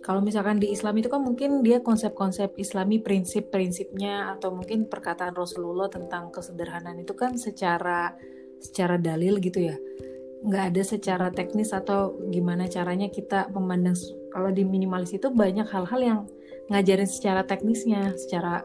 kalau 0.00 0.24
misalkan 0.24 0.58
di 0.58 0.72
Islam 0.72 0.98
itu 0.98 1.12
kan 1.12 1.22
mungkin 1.22 1.60
dia 1.62 1.78
konsep-konsep 1.84 2.56
Islami 2.58 2.98
prinsip-prinsipnya 2.98 4.34
atau 4.34 4.56
mungkin 4.56 4.88
perkataan 4.88 5.36
Rasulullah 5.36 5.86
tentang 5.92 6.32
kesederhanaan 6.32 7.04
itu 7.04 7.12
kan 7.14 7.36
secara 7.36 8.16
secara 8.58 8.96
dalil 8.96 9.38
gitu 9.38 9.70
ya. 9.70 9.76
Nggak 10.44 10.64
ada 10.74 10.82
secara 10.82 11.26
teknis 11.30 11.72
atau 11.72 12.16
gimana 12.32 12.68
caranya 12.68 13.08
kita 13.12 13.48
memandang 13.52 13.96
kalau 14.32 14.50
di 14.50 14.64
minimalis 14.66 15.14
itu 15.14 15.30
banyak 15.30 15.68
hal-hal 15.68 16.00
yang 16.00 16.20
ngajarin 16.72 17.08
secara 17.08 17.44
teknisnya 17.44 18.16
secara 18.16 18.64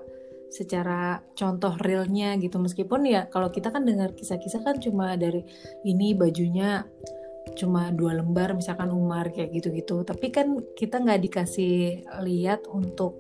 secara 0.50 1.22
contoh 1.38 1.78
realnya 1.80 2.36
gitu. 2.42 2.58
Meskipun 2.58 3.06
ya 3.06 3.30
kalau 3.30 3.54
kita 3.54 3.70
kan 3.70 3.86
dengar 3.86 4.18
kisah-kisah 4.18 4.66
kan 4.66 4.82
cuma 4.82 5.14
dari 5.16 5.46
ini 5.86 6.18
bajunya 6.18 6.84
cuma 7.60 7.92
dua 7.92 8.16
lembar 8.16 8.56
misalkan 8.56 8.90
Umar 8.96 9.36
kayak 9.36 9.52
gitu-gitu. 9.52 10.08
Tapi 10.08 10.32
kan 10.32 10.64
kita 10.80 11.04
nggak 11.04 11.20
dikasih 11.28 12.08
lihat 12.24 12.64
untuk 12.72 13.20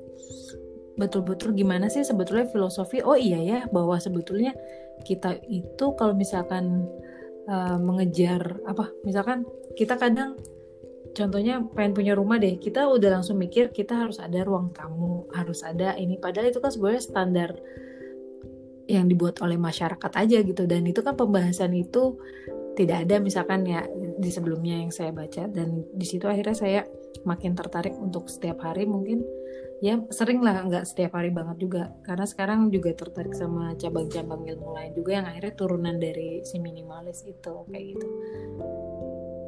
betul-betul 0.96 1.55
gimana 1.55 1.88
sih 1.88 2.03
sebetulnya 2.03 2.48
filosofi 2.51 3.00
oh 3.00 3.15
iya 3.15 3.39
ya 3.39 3.60
bahwa 3.72 3.96
sebetulnya 3.96 4.51
kita 5.08 5.39
itu 5.48 5.96
kalau 5.96 6.12
misalkan 6.12 6.84
uh, 7.48 7.79
mengejar 7.79 8.60
apa 8.67 8.91
misalkan 9.08 9.48
kita 9.79 9.96
kadang 9.96 10.36
contohnya 11.15 11.63
pengen 11.72 11.96
punya 11.96 12.13
rumah 12.19 12.36
deh 12.36 12.60
kita 12.60 12.84
udah 12.84 13.15
langsung 13.15 13.39
mikir 13.39 13.72
kita 13.72 13.96
harus 13.96 14.19
ada 14.19 14.43
ruang 14.43 14.75
tamu 14.75 15.19
harus 15.34 15.63
ada 15.63 15.96
ini. 15.96 16.17
Padahal 16.17 16.51
itu 16.51 16.60
kan 16.60 16.72
sebenarnya 16.74 17.03
standar 17.03 17.51
yang 18.89 19.05
dibuat 19.05 19.38
oleh 19.46 19.55
masyarakat 19.55 20.12
aja 20.17 20.38
gitu. 20.41 20.65
Dan 20.65 20.89
itu 20.89 21.05
kan 21.05 21.13
pembahasan 21.13 21.77
itu 21.77 22.17
tidak 22.79 23.03
ada 23.03 23.19
misalkan 23.19 23.67
ya 23.67 23.83
di 23.91 24.31
sebelumnya 24.31 24.79
yang 24.79 24.91
saya 24.95 25.12
baca. 25.12 25.51
Dan 25.51 25.83
di 25.91 26.07
situ 26.07 26.24
akhirnya 26.31 26.55
saya 26.55 26.81
makin 27.27 27.51
tertarik 27.51 27.91
untuk 28.00 28.31
setiap 28.31 28.63
hari 28.63 28.88
mungkin. 28.88 29.19
Ya 29.83 30.00
sering 30.15 30.39
lah 30.39 30.63
nggak 30.63 30.88
setiap 30.88 31.19
hari 31.19 31.36
banget 31.36 31.59
juga. 31.59 31.91
Karena 32.07 32.24
sekarang 32.24 32.71
juga 32.71 32.95
tertarik 32.95 33.36
sama 33.36 33.75
cabang-cabang 33.75 34.48
ilmu 34.48 34.71
lain 34.71 34.91
juga 34.95 35.19
yang 35.19 35.27
akhirnya 35.27 35.53
turunan 35.59 35.95
dari 36.00 36.39
si 36.48 36.55
minimalis 36.63 37.27
itu 37.27 37.53
kayak 37.67 37.86
gitu. 38.00 38.07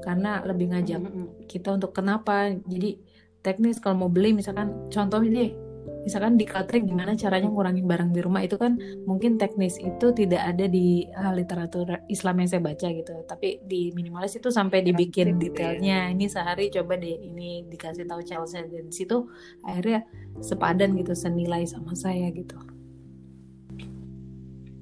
Karena 0.04 0.44
lebih 0.44 0.76
ngajak 0.76 1.00
kita 1.48 1.80
untuk 1.80 1.96
kenapa. 1.96 2.52
Jadi 2.68 3.00
teknis 3.40 3.80
kalau 3.80 4.06
mau 4.06 4.12
beli 4.12 4.36
misalkan 4.36 4.92
contoh 4.92 5.24
deh 5.24 5.71
misalkan 6.02 6.38
di 6.38 6.46
catering 6.50 6.90
gimana 6.90 7.14
caranya 7.14 7.50
ngurangin 7.50 7.86
barang 7.86 8.10
di 8.14 8.22
rumah 8.22 8.42
itu 8.42 8.58
kan 8.58 8.78
mungkin 9.06 9.38
teknis 9.38 9.78
itu 9.78 10.14
tidak 10.14 10.42
ada 10.42 10.66
di 10.66 11.06
uh, 11.14 11.34
literatur 11.34 12.02
Islam 12.10 12.42
yang 12.42 12.50
saya 12.50 12.62
baca 12.62 12.88
gitu. 12.90 13.14
Tapi 13.26 13.62
di 13.66 13.94
minimalis 13.94 14.38
itu 14.38 14.50
sampai 14.50 14.82
dibikin 14.82 15.38
detailnya. 15.38 16.10
Ini 16.10 16.26
sehari 16.28 16.74
coba 16.74 16.98
deh 16.98 17.18
ini 17.22 17.66
dikasih 17.70 18.06
tahu 18.10 18.22
Chelsea 18.26 18.66
dan 18.66 18.90
situ 18.90 19.30
akhirnya 19.66 20.06
sepadan 20.42 20.98
gitu 20.98 21.14
senilai 21.14 21.64
sama 21.70 21.94
saya 21.94 22.30
gitu. 22.34 22.58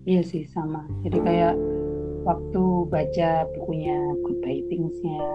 Iya 0.07 0.21
sih 0.25 0.47
sama. 0.49 0.87
Jadi 1.05 1.17
kayak 1.21 1.55
waktu 2.29 2.63
baca 2.93 3.29
bukunya 3.57 3.97
Goodbye 4.21 4.61
Things-nya 4.69 5.25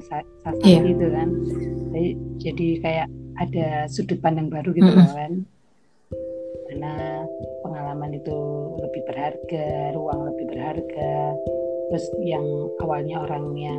Sasaki 0.00 0.64
yeah. 0.64 0.80
gitu 0.88 1.06
kan 1.12 1.28
jadi, 1.92 2.10
jadi 2.40 2.68
kayak 2.80 3.08
ada 3.38 3.68
sudut 3.92 4.18
pandang 4.24 4.48
baru 4.48 4.72
gitu 4.72 4.88
mm 4.88 4.96
-hmm. 4.96 5.14
kan 5.14 5.32
karena 6.68 7.24
pengalaman 7.64 8.12
itu 8.16 8.38
lebih 8.80 9.02
berharga 9.08 9.66
ruang 9.96 10.20
lebih 10.32 10.46
berharga 10.52 11.12
terus 11.88 12.06
yang 12.20 12.44
awalnya 12.84 13.24
orangnya 13.24 13.74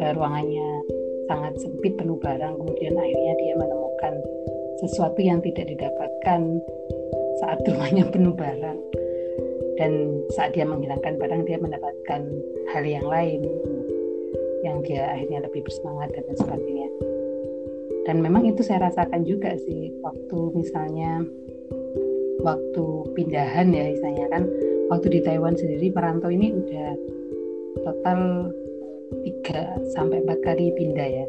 uh, 0.00 0.12
ruangannya 0.16 0.70
sangat 1.28 1.52
sempit 1.60 1.92
penuh 2.00 2.16
barang 2.16 2.54
kemudian 2.56 2.96
akhirnya 2.96 3.34
dia 3.36 3.54
menemukan 3.60 4.14
sesuatu 4.80 5.20
yang 5.20 5.44
tidak 5.44 5.68
didapatkan 5.68 6.40
saat 7.44 7.58
rumahnya 7.68 8.08
penuh 8.08 8.32
barang 8.32 8.87
dan 9.78 10.10
saat 10.34 10.52
dia 10.58 10.66
menghilangkan 10.66 11.16
barang 11.16 11.46
dia 11.46 11.56
mendapatkan 11.62 12.20
hal 12.74 12.84
yang 12.84 13.06
lain 13.06 13.46
yang 14.66 14.82
dia 14.82 15.06
akhirnya 15.14 15.46
lebih 15.46 15.62
bersemangat 15.62 16.10
dan 16.18 16.34
sebagainya. 16.34 16.90
Dan 18.02 18.24
memang 18.24 18.50
itu 18.50 18.66
saya 18.66 18.90
rasakan 18.90 19.22
juga 19.22 19.54
sih 19.54 19.94
waktu 20.02 20.38
misalnya 20.58 21.22
waktu 22.42 22.84
pindahan 23.14 23.70
ya 23.70 23.94
misalnya 23.94 24.26
kan 24.34 24.42
waktu 24.90 25.06
di 25.14 25.20
Taiwan 25.22 25.54
sendiri 25.54 25.94
perantau 25.94 26.32
ini 26.32 26.50
udah 26.50 26.90
total 27.86 28.50
3 29.22 29.94
sampai 29.94 30.26
empat 30.26 30.38
kali 30.42 30.74
pindah 30.74 31.08
ya. 31.22 31.26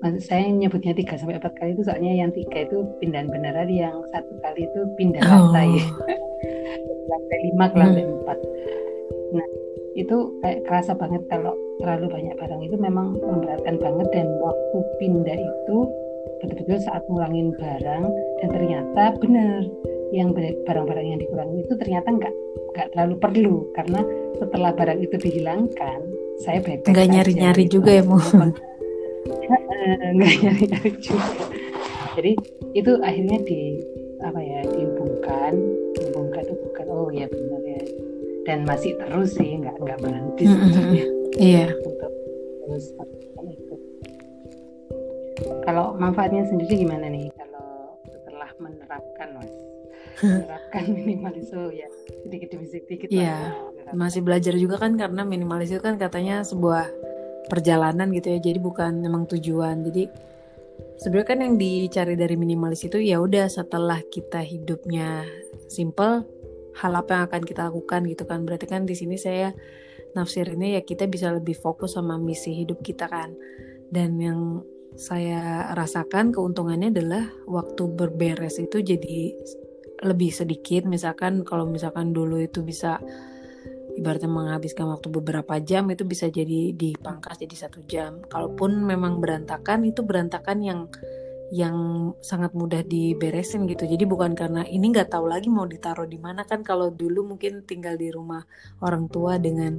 Maksud 0.00 0.24
saya 0.24 0.48
nyebutnya 0.48 0.96
3 0.96 1.20
sampai 1.20 1.36
empat 1.38 1.54
kali 1.60 1.76
itu 1.76 1.84
soalnya 1.84 2.12
yang 2.16 2.32
tiga 2.32 2.66
itu 2.66 2.82
pindahan 2.98 3.28
beneran 3.28 3.68
yang 3.68 4.00
satu 4.10 4.32
kali 4.40 4.66
itu 4.66 4.80
pindah 4.96 5.22
lantai 5.22 5.70
oh. 5.76 6.08
lantai 7.10 7.38
lima 7.50 7.64
ke 7.66 7.76
lantai 7.76 8.02
hmm. 8.06 8.14
empat 8.22 8.38
nah 9.34 9.46
itu 9.98 10.16
kayak 10.40 10.62
kerasa 10.70 10.92
banget 10.94 11.22
kalau 11.26 11.54
terlalu 11.82 12.06
banyak 12.12 12.34
barang 12.38 12.62
itu 12.62 12.76
memang 12.78 13.18
memberatkan 13.18 13.76
banget 13.82 14.08
dan 14.14 14.28
waktu 14.38 14.78
pindah 15.02 15.38
itu 15.38 15.78
betul-betul 16.40 16.78
saat 16.80 17.02
ngurangin 17.10 17.52
barang 17.58 18.04
dan 18.40 18.48
ternyata 18.48 19.02
benar 19.18 19.60
yang 20.10 20.34
barang-barang 20.66 21.06
yang 21.06 21.20
dikurangi 21.22 21.62
itu 21.62 21.74
ternyata 21.78 22.08
nggak 22.10 22.34
nggak 22.74 22.88
terlalu 22.94 23.14
perlu 23.18 23.56
karena 23.78 24.00
setelah 24.38 24.70
barang 24.74 24.98
itu 25.02 25.16
dihilangkan 25.18 26.00
saya 26.42 26.58
baik 26.64 26.86
nggak 26.86 27.08
nyari-nyari 27.10 27.64
gitu. 27.66 27.78
juga 27.78 27.90
ya 27.98 28.02
mau 28.02 28.18
nggak 30.16 30.34
nyari-nyari 30.42 30.92
juga 30.98 31.28
jadi 32.18 32.32
itu 32.74 32.92
akhirnya 33.02 33.38
di 33.46 33.60
apa 34.20 34.40
ya 34.42 34.60
dihubungkan 34.66 35.52
dihubungkan 35.54 35.54
dan 38.50 38.66
masih 38.66 38.98
terus 38.98 39.38
sih 39.38 39.62
nggak 39.62 39.78
nggak 39.78 39.98
berhenti 40.02 40.42
mm 40.42 40.58
-hmm. 40.58 40.94
iya. 41.38 41.70
Untuk 41.70 42.10
terus 42.66 42.86
itu. 43.46 43.74
Kalau 45.62 45.94
manfaatnya 45.94 46.42
sendiri 46.50 46.82
gimana 46.82 47.06
nih? 47.06 47.30
Kalau 47.38 47.94
setelah 48.10 48.50
menerapkan 48.58 49.28
mas 49.38 49.52
menerapkan 50.20 50.84
minimalisme 50.98 51.70
ya 51.70 51.88
sedikit 52.26 52.52
demi 52.52 52.66
sedikit 52.68 53.08
iya. 53.08 53.56
masih 53.96 54.20
belajar 54.20 54.52
juga 54.58 54.76
kan 54.76 54.98
karena 54.98 55.24
minimalis 55.24 55.72
itu 55.72 55.80
kan 55.80 55.96
katanya 55.96 56.44
sebuah 56.44 56.90
perjalanan 57.48 58.10
gitu 58.12 58.34
ya 58.34 58.38
jadi 58.42 58.58
bukan 58.58 58.98
memang 58.98 59.30
tujuan. 59.30 59.86
Jadi 59.86 60.10
sebenarnya 60.98 61.28
kan 61.30 61.38
yang 61.38 61.54
dicari 61.54 62.18
dari 62.18 62.34
minimalis 62.34 62.82
itu 62.82 62.98
ya 62.98 63.22
udah 63.22 63.46
setelah 63.46 64.02
kita 64.10 64.42
hidupnya 64.42 65.22
simple 65.70 66.39
hal 66.78 66.92
apa 66.94 67.10
yang 67.16 67.24
akan 67.26 67.42
kita 67.42 67.60
lakukan 67.70 68.00
gitu 68.06 68.24
kan. 68.28 68.46
Berarti 68.46 68.66
kan 68.70 68.86
di 68.86 68.94
sini 68.94 69.18
saya 69.18 69.50
nafsirinnya 70.14 70.78
ya 70.78 70.82
kita 70.82 71.06
bisa 71.06 71.30
lebih 71.30 71.54
fokus 71.58 71.98
sama 71.98 72.18
misi 72.18 72.54
hidup 72.54 72.82
kita 72.84 73.10
kan. 73.10 73.34
Dan 73.90 74.18
yang 74.22 74.62
saya 74.98 75.70
rasakan 75.74 76.34
keuntungannya 76.34 76.90
adalah 76.90 77.24
waktu 77.46 77.82
berberes 77.90 78.58
itu 78.58 78.82
jadi 78.82 79.34
lebih 80.02 80.30
sedikit. 80.32 80.86
Misalkan 80.86 81.42
kalau 81.46 81.66
misalkan 81.66 82.10
dulu 82.14 82.40
itu 82.40 82.62
bisa 82.62 82.98
ibaratnya 83.98 84.30
menghabiskan 84.30 84.86
waktu 84.88 85.10
beberapa 85.10 85.58
jam 85.60 85.90
itu 85.90 86.06
bisa 86.06 86.30
jadi 86.30 86.72
dipangkas 86.74 87.42
jadi 87.42 87.56
satu 87.66 87.80
jam. 87.86 88.22
Kalaupun 88.26 88.80
memang 88.86 89.18
berantakan 89.18 89.84
itu 89.86 90.06
berantakan 90.06 90.58
yang 90.62 90.80
yang 91.50 92.10
sangat 92.22 92.54
mudah 92.54 92.86
diberesin 92.86 93.66
gitu. 93.66 93.82
Jadi 93.86 94.06
bukan 94.06 94.38
karena 94.38 94.62
ini 94.66 94.94
nggak 94.94 95.10
tahu 95.10 95.26
lagi 95.26 95.50
mau 95.50 95.66
ditaruh 95.66 96.06
di 96.06 96.18
mana. 96.18 96.46
Kan 96.46 96.62
kalau 96.62 96.94
dulu 96.94 97.34
mungkin 97.34 97.66
tinggal 97.66 97.98
di 97.98 98.14
rumah 98.14 98.46
orang 98.82 99.10
tua 99.10 99.36
dengan 99.36 99.74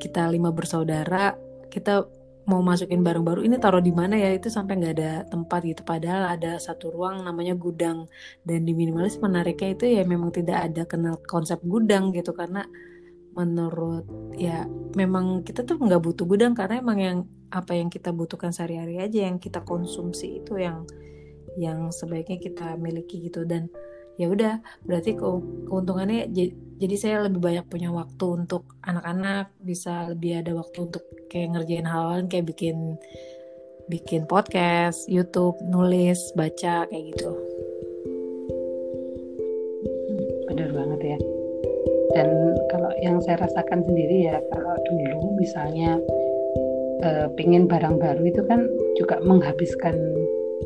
kita 0.00 0.28
lima 0.32 0.48
bersaudara 0.48 1.36
kita 1.68 2.08
mau 2.48 2.64
masukin 2.64 3.04
barang 3.04 3.22
baru 3.22 3.40
ini 3.46 3.62
taruh 3.62 3.80
di 3.80 3.94
mana 3.94 4.18
ya? 4.18 4.34
Itu 4.34 4.50
sampai 4.50 4.74
nggak 4.80 4.94
ada 4.98 5.12
tempat 5.28 5.60
gitu. 5.64 5.82
Padahal 5.86 6.34
ada 6.34 6.58
satu 6.58 6.90
ruang 6.90 7.22
namanya 7.22 7.54
gudang. 7.54 8.10
Dan 8.42 8.66
di 8.66 8.74
minimalis 8.74 9.16
menariknya 9.22 9.68
itu 9.78 9.84
ya 9.86 10.02
memang 10.02 10.34
tidak 10.34 10.66
ada 10.66 10.82
kenal 10.84 11.16
konsep 11.24 11.62
gudang 11.62 12.10
gitu. 12.10 12.34
Karena 12.34 12.66
menurut 13.34 14.04
ya 14.34 14.66
memang 14.98 15.46
kita 15.46 15.62
tuh 15.62 15.78
nggak 15.78 16.02
butuh 16.02 16.26
gudang 16.26 16.52
karena 16.52 16.82
emang 16.82 16.98
yang 16.98 17.18
apa 17.50 17.74
yang 17.74 17.90
kita 17.90 18.10
butuhkan 18.14 18.54
sehari-hari 18.54 18.98
aja 18.98 19.26
yang 19.26 19.38
kita 19.38 19.62
konsumsi 19.62 20.42
itu 20.42 20.58
yang 20.58 20.86
yang 21.58 21.90
sebaiknya 21.90 22.38
kita 22.38 22.78
miliki 22.78 23.26
gitu 23.26 23.42
dan 23.42 23.66
ya 24.20 24.28
udah 24.30 24.60
berarti 24.84 25.16
ke, 25.16 25.26
keuntungannya 25.66 26.30
jadi 26.80 26.94
saya 26.96 27.16
lebih 27.26 27.40
banyak 27.40 27.66
punya 27.66 27.90
waktu 27.90 28.44
untuk 28.44 28.76
anak-anak 28.84 29.50
bisa 29.58 30.12
lebih 30.12 30.44
ada 30.44 30.52
waktu 30.54 30.86
untuk 30.86 31.04
kayak 31.32 31.56
ngerjain 31.56 31.88
hal 31.88 32.04
lain 32.14 32.26
kayak 32.28 32.52
bikin 32.52 33.00
bikin 33.90 34.22
podcast, 34.30 35.10
YouTube, 35.10 35.58
nulis, 35.66 36.30
baca 36.38 36.86
kayak 36.86 37.04
gitu. 37.10 37.34
Yang 43.00 43.16
saya 43.24 43.40
rasakan 43.40 43.80
sendiri 43.84 44.28
ya 44.28 44.36
kalau 44.52 44.76
dulu 44.88 45.40
misalnya 45.40 45.96
uh, 47.04 47.26
pingin 47.34 47.64
barang 47.64 47.96
baru 47.96 48.22
itu 48.28 48.42
kan 48.44 48.68
juga 48.96 49.18
menghabiskan 49.24 49.96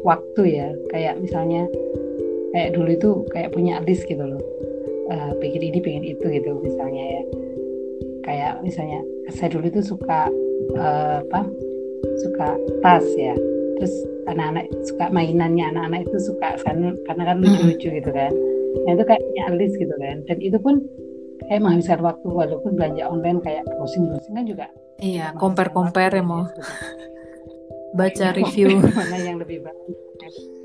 waktu 0.02 0.42
ya. 0.62 0.68
Kayak 0.90 1.22
misalnya 1.22 1.66
kayak 2.54 2.74
dulu 2.74 2.90
itu 2.94 3.10
kayak 3.30 3.54
punya 3.54 3.78
list 3.86 4.06
gitu 4.10 4.22
loh. 4.22 4.42
Uh, 5.10 5.36
pengen 5.38 5.62
ini 5.62 5.78
pengen 5.84 6.04
itu 6.04 6.26
gitu 6.26 6.58
misalnya 6.62 7.04
ya. 7.20 7.22
Kayak 8.24 8.52
misalnya 8.64 9.00
saya 9.30 9.52
dulu 9.52 9.68
itu 9.68 9.80
suka 9.84 10.28
uh, 10.76 11.22
apa 11.22 11.46
suka 12.24 12.48
tas 12.82 13.06
ya. 13.14 13.34
Terus 13.78 13.94
anak-anak 14.30 14.70
suka 14.88 15.10
mainannya 15.12 15.70
anak-anak 15.74 16.08
itu 16.08 16.18
suka 16.32 16.56
kan 16.62 16.96
karena 17.04 17.22
kan 17.26 17.36
lucu-lucu 17.42 17.88
gitu 18.00 18.10
kan. 18.10 18.32
Nah 18.84 18.92
itu 18.96 19.04
kayak 19.06 19.22
punya 19.22 19.44
list 19.54 19.76
gitu 19.78 19.94
kan. 20.00 20.16
Dan 20.26 20.38
itu 20.40 20.58
pun 20.58 20.80
kayak 21.50 21.60
menghabiskan 21.60 22.00
waktu 22.00 22.28
walaupun 22.28 22.72
belanja 22.76 23.04
online 23.08 23.38
kayak 23.44 23.62
browsing 23.68 24.08
browsing 24.08 24.34
kan 24.34 24.44
juga 24.48 24.66
iya 25.02 25.32
compare 25.36 25.70
compare 25.70 26.14
ya 26.18 26.24
mau 26.24 26.48
baca 27.94 28.34
review. 28.34 28.82
mana 28.98 29.16
yang 29.22 29.38
lebih 29.38 29.62
bagus 29.62 29.96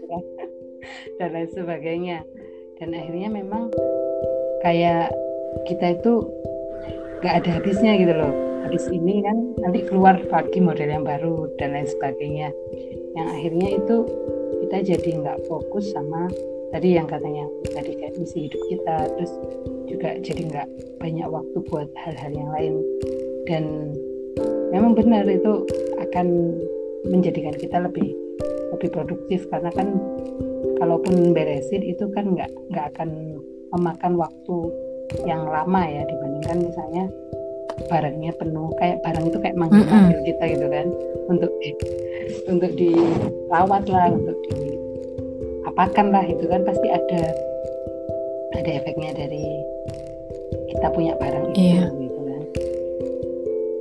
dan 1.22 1.30
lain 1.38 1.50
sebagainya. 1.54 2.26
Dan 2.82 2.98
akhirnya 2.98 3.30
memang 3.30 3.70
kayak 4.66 5.14
kita 5.70 6.00
itu 6.02 6.26
gak 7.22 7.46
ada 7.46 7.62
habisnya 7.62 7.94
gitu 8.02 8.14
loh. 8.18 8.34
Habis 8.66 8.90
ini 8.90 9.22
kan 9.22 9.38
nanti 9.62 9.86
keluar 9.86 10.18
lagi 10.30 10.60
model 10.60 10.90
yang 10.90 11.06
baru 11.06 11.48
dan 11.62 11.78
lain 11.78 11.88
sebagainya. 11.88 12.50
Yang 13.14 13.28
akhirnya 13.30 13.68
itu 13.78 13.98
kita 14.66 14.78
jadi 14.96 15.10
nggak 15.24 15.40
fokus 15.50 15.90
sama 15.94 16.30
tadi 16.70 16.96
yang 16.96 17.08
katanya 17.10 17.46
tadi 17.74 17.92
kayak 17.98 18.18
misi 18.18 18.46
hidup 18.46 18.62
kita 18.70 18.98
terus 19.18 19.34
juga 19.90 20.10
jadi 20.22 20.42
nggak 20.46 20.68
banyak 21.02 21.28
waktu 21.28 21.58
buat 21.66 21.90
hal-hal 21.98 22.32
yang 22.32 22.50
lain. 22.54 22.76
Dan 23.50 23.64
memang 24.70 24.94
benar 24.94 25.26
itu 25.26 25.66
akan 25.98 26.28
menjadikan 27.10 27.56
kita 27.58 27.82
lebih 27.82 28.14
lebih 28.78 28.90
produktif 28.94 29.50
karena 29.50 29.74
kan 29.74 29.98
kalaupun 30.78 31.34
beresin 31.34 31.82
itu 31.82 32.06
kan 32.14 32.38
nggak 32.38 32.52
nggak 32.70 32.86
akan 32.96 33.40
memakan 33.74 34.14
waktu 34.18 34.56
yang 35.26 35.42
lama 35.50 35.82
ya 35.90 36.06
dibandingkan 36.06 36.58
misalnya 36.70 37.04
barangnya 37.90 38.32
penuh 38.38 38.70
kayak 38.78 39.02
barang 39.02 39.26
itu 39.32 39.38
kayak 39.42 39.58
manggil-manggil 39.58 40.20
kita 40.28 40.44
gitu 40.54 40.68
kan 40.68 40.88
untuk 41.32 41.52
di, 41.64 41.70
untuk 42.46 42.72
dirawat 42.76 43.84
lah 43.88 44.08
untuk 44.14 44.38
di 44.52 44.76
apakan 45.80 46.12
lah 46.12 46.28
itu 46.28 46.44
kan 46.44 46.68
pasti 46.68 46.92
ada 46.92 47.24
ada 48.52 48.72
efeknya 48.84 49.16
dari 49.16 49.64
kita 50.76 50.92
punya 50.92 51.16
barang 51.16 51.56
itu 51.56 51.80
iya. 51.80 51.88
gitu 51.88 52.20
kan. 52.20 52.42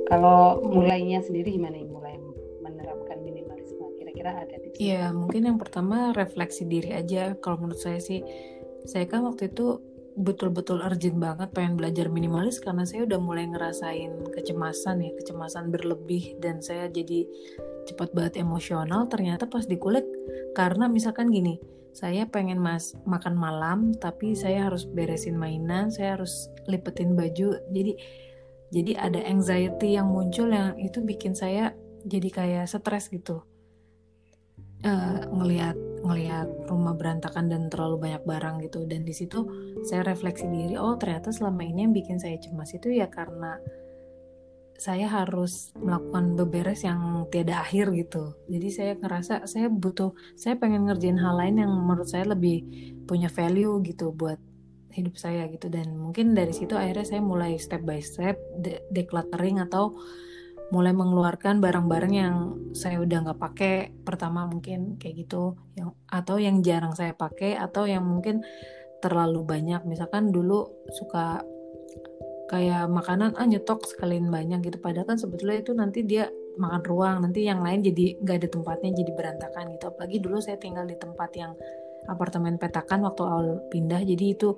Kalau 0.07 0.63
mulainya 0.63 1.19
sendiri 1.19 1.59
gimana 1.59 1.75
nih? 1.75 1.91
Mulai 1.91 2.15
menerapkan 2.63 3.19
minimalisme 3.19 3.83
kira-kira 3.99 4.31
ada 4.31 4.55
tips? 4.63 4.79
Iya 4.79 5.11
mungkin 5.11 5.43
yang 5.43 5.59
pertama 5.59 6.15
refleksi 6.15 6.63
diri 6.63 6.95
aja. 6.95 7.35
Kalau 7.35 7.59
menurut 7.59 7.83
saya 7.83 7.99
sih 7.99 8.23
saya 8.87 9.03
kan 9.03 9.27
waktu 9.27 9.51
itu 9.51 9.83
betul-betul 10.15 10.79
urgent 10.79 11.19
banget 11.19 11.51
pengen 11.51 11.75
belajar 11.75 12.07
minimalis 12.07 12.63
karena 12.63 12.87
saya 12.87 13.11
udah 13.11 13.19
mulai 13.19 13.43
ngerasain 13.51 14.23
kecemasan 14.31 15.03
ya 15.03 15.11
kecemasan 15.19 15.67
berlebih 15.67 16.39
dan 16.39 16.63
saya 16.63 16.87
jadi 16.87 17.27
cepat 17.91 18.15
banget 18.15 18.39
emosional. 18.39 19.11
Ternyata 19.11 19.51
pas 19.51 19.67
dikulik 19.67 20.07
karena 20.55 20.87
misalkan 20.87 21.27
gini 21.27 21.59
saya 21.93 22.29
pengen 22.29 22.61
mas 22.61 22.93
makan 23.03 23.35
malam 23.35 23.91
tapi 23.97 24.37
saya 24.37 24.69
harus 24.69 24.85
beresin 24.85 25.35
mainan 25.35 25.89
saya 25.89 26.15
harus 26.19 26.47
lipetin 26.69 27.17
baju. 27.17 27.57
Jadi 27.73 27.93
jadi 28.69 28.91
ada 29.01 29.19
anxiety 29.25 29.97
yang 29.97 30.13
muncul 30.13 30.53
yang 30.53 30.77
itu 30.77 31.01
bikin 31.01 31.33
saya 31.33 31.73
jadi 32.05 32.29
kayak 32.29 32.65
stres 32.69 33.09
gitu. 33.09 33.41
Uh, 34.79 35.27
ngelihat 35.35 35.75
ngelihat 35.99 36.47
rumah 36.71 36.95
berantakan 36.95 37.51
dan 37.51 37.67
terlalu 37.67 38.07
banyak 38.07 38.23
barang 38.23 38.63
gitu. 38.63 38.85
Dan 38.85 39.03
di 39.03 39.11
situ 39.11 39.43
saya 39.83 40.05
refleksi 40.05 40.47
diri 40.47 40.77
oh 40.77 40.95
ternyata 40.95 41.33
selama 41.33 41.65
ini 41.65 41.89
yang 41.89 41.93
bikin 41.93 42.21
saya 42.21 42.37
cemas 42.39 42.71
itu 42.71 42.93
ya 42.93 43.09
karena 43.11 43.59
saya 44.79 45.11
harus 45.11 45.75
melakukan 45.75 46.39
beberes 46.39 46.87
yang 46.87 47.27
tiada 47.27 47.59
akhir 47.59 47.91
gitu. 47.91 48.39
Jadi 48.47 48.67
saya 48.71 48.91
ngerasa 48.95 49.43
saya 49.43 49.67
butuh, 49.67 50.15
saya 50.39 50.55
pengen 50.55 50.87
ngerjain 50.87 51.19
hal 51.19 51.35
lain 51.35 51.59
yang 51.59 51.71
menurut 51.75 52.07
saya 52.07 52.23
lebih 52.31 52.63
punya 53.03 53.27
value 53.27 53.83
gitu 53.83 54.15
buat 54.15 54.39
hidup 54.95 55.19
saya 55.19 55.51
gitu. 55.51 55.67
Dan 55.67 55.99
mungkin 55.99 56.31
dari 56.31 56.55
situ 56.55 56.79
akhirnya 56.79 57.03
saya 57.03 57.19
mulai 57.19 57.59
step 57.59 57.83
by 57.83 57.99
step 57.99 58.39
de 58.55 58.79
decluttering 58.87 59.59
atau 59.59 59.99
mulai 60.71 60.93
mengeluarkan 60.95 61.59
barang-barang 61.59 62.13
yang 62.15 62.35
saya 62.71 63.03
udah 63.03 63.27
nggak 63.27 63.39
pakai. 63.41 63.75
Pertama 64.07 64.47
mungkin 64.47 64.95
kayak 64.95 65.27
gitu, 65.27 65.59
yang 65.75 65.91
atau 66.07 66.39
yang 66.39 66.63
jarang 66.63 66.95
saya 66.95 67.11
pakai 67.11 67.59
atau 67.59 67.83
yang 67.83 68.07
mungkin 68.07 68.47
terlalu 69.03 69.43
banyak. 69.43 69.83
Misalkan 69.83 70.31
dulu 70.31 70.87
suka 70.95 71.43
kayak 72.49 72.89
makanan 72.89 73.37
ah 73.37 73.45
nyetok 73.45 73.85
sekalian 73.85 74.33
banyak 74.33 74.65
gitu. 74.65 74.81
Padahal 74.81 75.05
kan 75.05 75.21
sebetulnya 75.21 75.61
itu 75.61 75.71
nanti 75.77 76.01
dia 76.01 76.33
makan 76.57 76.81
ruang 76.83 77.15
nanti 77.23 77.45
yang 77.45 77.61
lain 77.61 77.85
jadi 77.85 78.17
nggak 78.19 78.35
ada 78.41 78.49
tempatnya 78.49 78.89
jadi 79.05 79.11
berantakan 79.13 79.63
gitu. 79.77 79.85
Apalagi 79.93 80.17
dulu 80.17 80.37
saya 80.41 80.57
tinggal 80.57 80.89
di 80.89 80.97
tempat 80.97 81.29
yang 81.37 81.53
apartemen 82.09 82.57
petakan 82.57 83.05
waktu 83.05 83.21
awal 83.21 83.47
pindah 83.69 84.01
jadi 84.01 84.25
itu 84.33 84.57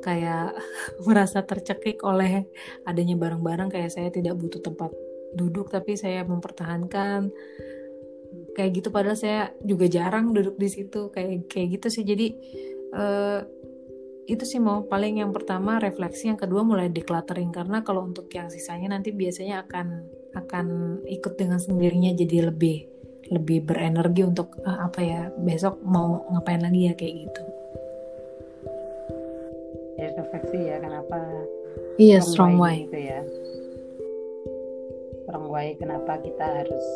kayak 0.00 0.56
merasa 1.06 1.44
tercekik 1.44 2.00
oleh 2.00 2.48
adanya 2.88 3.14
barang-barang 3.20 3.68
kayak 3.76 3.92
saya 3.92 4.08
tidak 4.08 4.32
butuh 4.40 4.64
tempat 4.64 4.88
duduk 5.36 5.68
tapi 5.68 6.00
saya 6.00 6.24
mempertahankan. 6.24 7.28
Kayak 8.56 8.70
gitu 8.82 8.88
padahal 8.90 9.14
saya 9.14 9.52
juga 9.62 9.86
jarang 9.86 10.34
duduk 10.34 10.56
di 10.56 10.66
situ 10.72 11.12
kayak 11.12 11.46
kayak 11.52 11.78
gitu 11.78 11.86
sih. 11.92 12.04
Jadi 12.08 12.26
uh, 12.96 13.40
itu 14.28 14.44
sih 14.44 14.60
mau 14.60 14.84
paling 14.84 15.24
yang 15.24 15.32
pertama 15.32 15.80
refleksi 15.80 16.28
yang 16.28 16.36
kedua 16.36 16.60
mulai 16.60 16.92
decluttering. 16.92 17.48
Karena 17.48 17.80
kalau 17.80 18.04
untuk 18.04 18.28
yang 18.28 18.52
sisanya 18.52 18.92
nanti 18.92 19.08
biasanya 19.08 19.64
akan 19.64 20.04
akan 20.36 20.66
ikut 21.08 21.40
dengan 21.40 21.56
sendirinya 21.56 22.12
jadi 22.12 22.52
lebih 22.52 22.84
lebih 23.32 23.64
berenergi 23.64 24.28
untuk 24.28 24.60
uh, 24.68 24.84
apa 24.84 25.00
ya 25.00 25.22
besok 25.32 25.80
mau 25.80 26.28
ngapain 26.28 26.60
lagi 26.60 26.92
ya 26.92 26.94
kayak 26.96 27.14
gitu. 27.24 27.42
Ya 29.96 30.08
refleksi 30.12 30.58
ya 30.60 30.76
kenapa 30.76 31.18
iya 31.96 32.20
strong 32.20 32.60
way 32.60 32.84
gitu 32.84 33.00
ya. 33.00 33.20
Strong 35.24 35.44
way 35.48 35.72
kenapa 35.80 36.20
kita 36.20 36.44
harus 36.44 36.86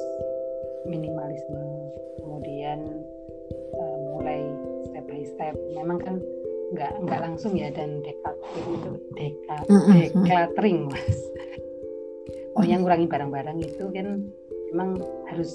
minimalisme. 0.85 1.65
Kemudian 2.21 2.81
uh, 3.73 3.99
mulai 4.13 4.41
step 4.85 5.05
by 5.09 5.25
step. 5.25 5.57
Memang 5.73 5.97
kan 5.97 6.17
nggak 6.73 6.93
nggak 7.05 7.21
langsung 7.21 7.53
ya 7.55 7.69
dan 7.71 8.01
decluttering 8.01 8.69
itu 8.73 8.91
deka 9.17 9.57
decluttering 9.69 10.79
mas. 10.89 11.19
Oh 12.53 12.65
yang 12.65 12.85
ngurangi 12.85 13.09
barang-barang 13.09 13.59
itu 13.65 13.85
kan 13.93 14.29
memang 14.73 15.01
harus 15.29 15.53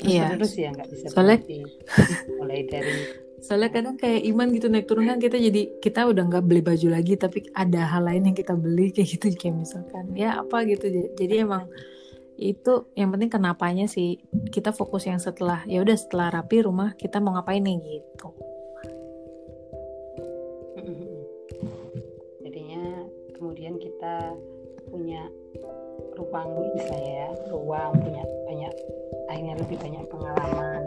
terus 0.00 0.12
iya. 0.12 0.28
terus 0.36 0.52
ya 0.56 0.68
nggak 0.72 0.88
bisa 0.90 1.04
soalnya 1.12 1.38
mulai 2.40 2.60
dari 2.68 3.24
soalnya 3.44 3.70
kadang 3.76 3.96
kayak 4.00 4.24
iman 4.32 4.46
gitu 4.56 4.66
naik 4.72 4.88
turun 4.88 5.04
kan 5.04 5.20
kita 5.20 5.36
jadi 5.36 5.62
kita 5.80 6.08
udah 6.08 6.22
nggak 6.32 6.44
beli 6.48 6.64
baju 6.64 6.88
lagi 6.96 7.14
tapi 7.20 7.44
ada 7.52 7.84
hal 7.84 8.08
lain 8.08 8.32
yang 8.32 8.36
kita 8.36 8.56
beli 8.56 8.88
kayak 8.94 9.08
gitu. 9.16 9.26
Kayak 9.36 9.64
misalkan 9.64 10.16
ya 10.16 10.40
apa? 10.40 10.64
gitu. 10.64 11.12
Jadi 11.12 11.44
emang 11.44 11.68
itu 12.34 12.88
yang 12.98 13.14
penting 13.14 13.30
kenapanya 13.30 13.86
sih 13.86 14.18
kita 14.50 14.74
fokus 14.74 15.06
yang 15.06 15.20
setelah 15.22 15.62
ya 15.70 15.84
udah 15.84 15.94
setelah 15.94 16.40
rapi 16.40 16.64
rumah 16.64 16.96
kita 16.96 17.20
mau 17.20 17.36
ngapain 17.36 17.60
nih? 17.60 17.78
Gitu 17.84 18.43
ruang 26.34 26.74
misalnya 26.74 27.12
ya 27.14 27.30
ruang 27.46 27.92
punya 28.02 28.24
banyak 28.50 28.74
akhirnya 29.30 29.54
lebih 29.62 29.78
banyak 29.78 30.04
pengalaman 30.10 30.82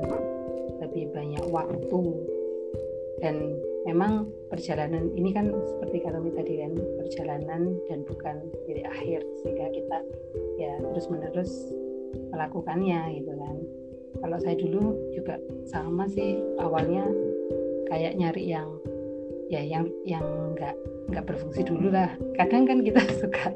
lebih 0.82 1.10
banyak 1.14 1.44
waktu. 1.50 2.02
Dan 3.18 3.58
memang 3.90 4.30
perjalanan 4.54 5.10
ini 5.18 5.34
kan 5.34 5.50
seperti 5.50 6.06
kata 6.06 6.22
tadi 6.22 6.54
kan 6.62 6.74
perjalanan 7.02 7.62
dan 7.90 8.00
bukan 8.06 8.36
jadi 8.70 8.86
akhir 8.86 9.26
sehingga 9.42 9.74
kita 9.74 9.98
ya 10.62 10.78
terus 10.94 11.10
menerus 11.10 11.52
melakukannya 12.30 13.18
gitu 13.18 13.34
kan. 13.34 13.58
Kalau 14.22 14.38
saya 14.42 14.56
dulu 14.58 14.94
juga 15.18 15.42
sama 15.66 16.06
sih 16.10 16.38
awalnya 16.62 17.10
kayak 17.90 18.18
nyari 18.22 18.54
yang 18.54 18.70
ya 19.50 19.66
yang 19.66 19.90
yang 20.06 20.26
nggak 20.54 20.78
nggak 21.10 21.26
berfungsi 21.26 21.66
dulu 21.66 21.90
lah. 21.90 22.14
Kadang 22.38 22.70
kan 22.70 22.86
kita 22.86 23.02
suka 23.22 23.50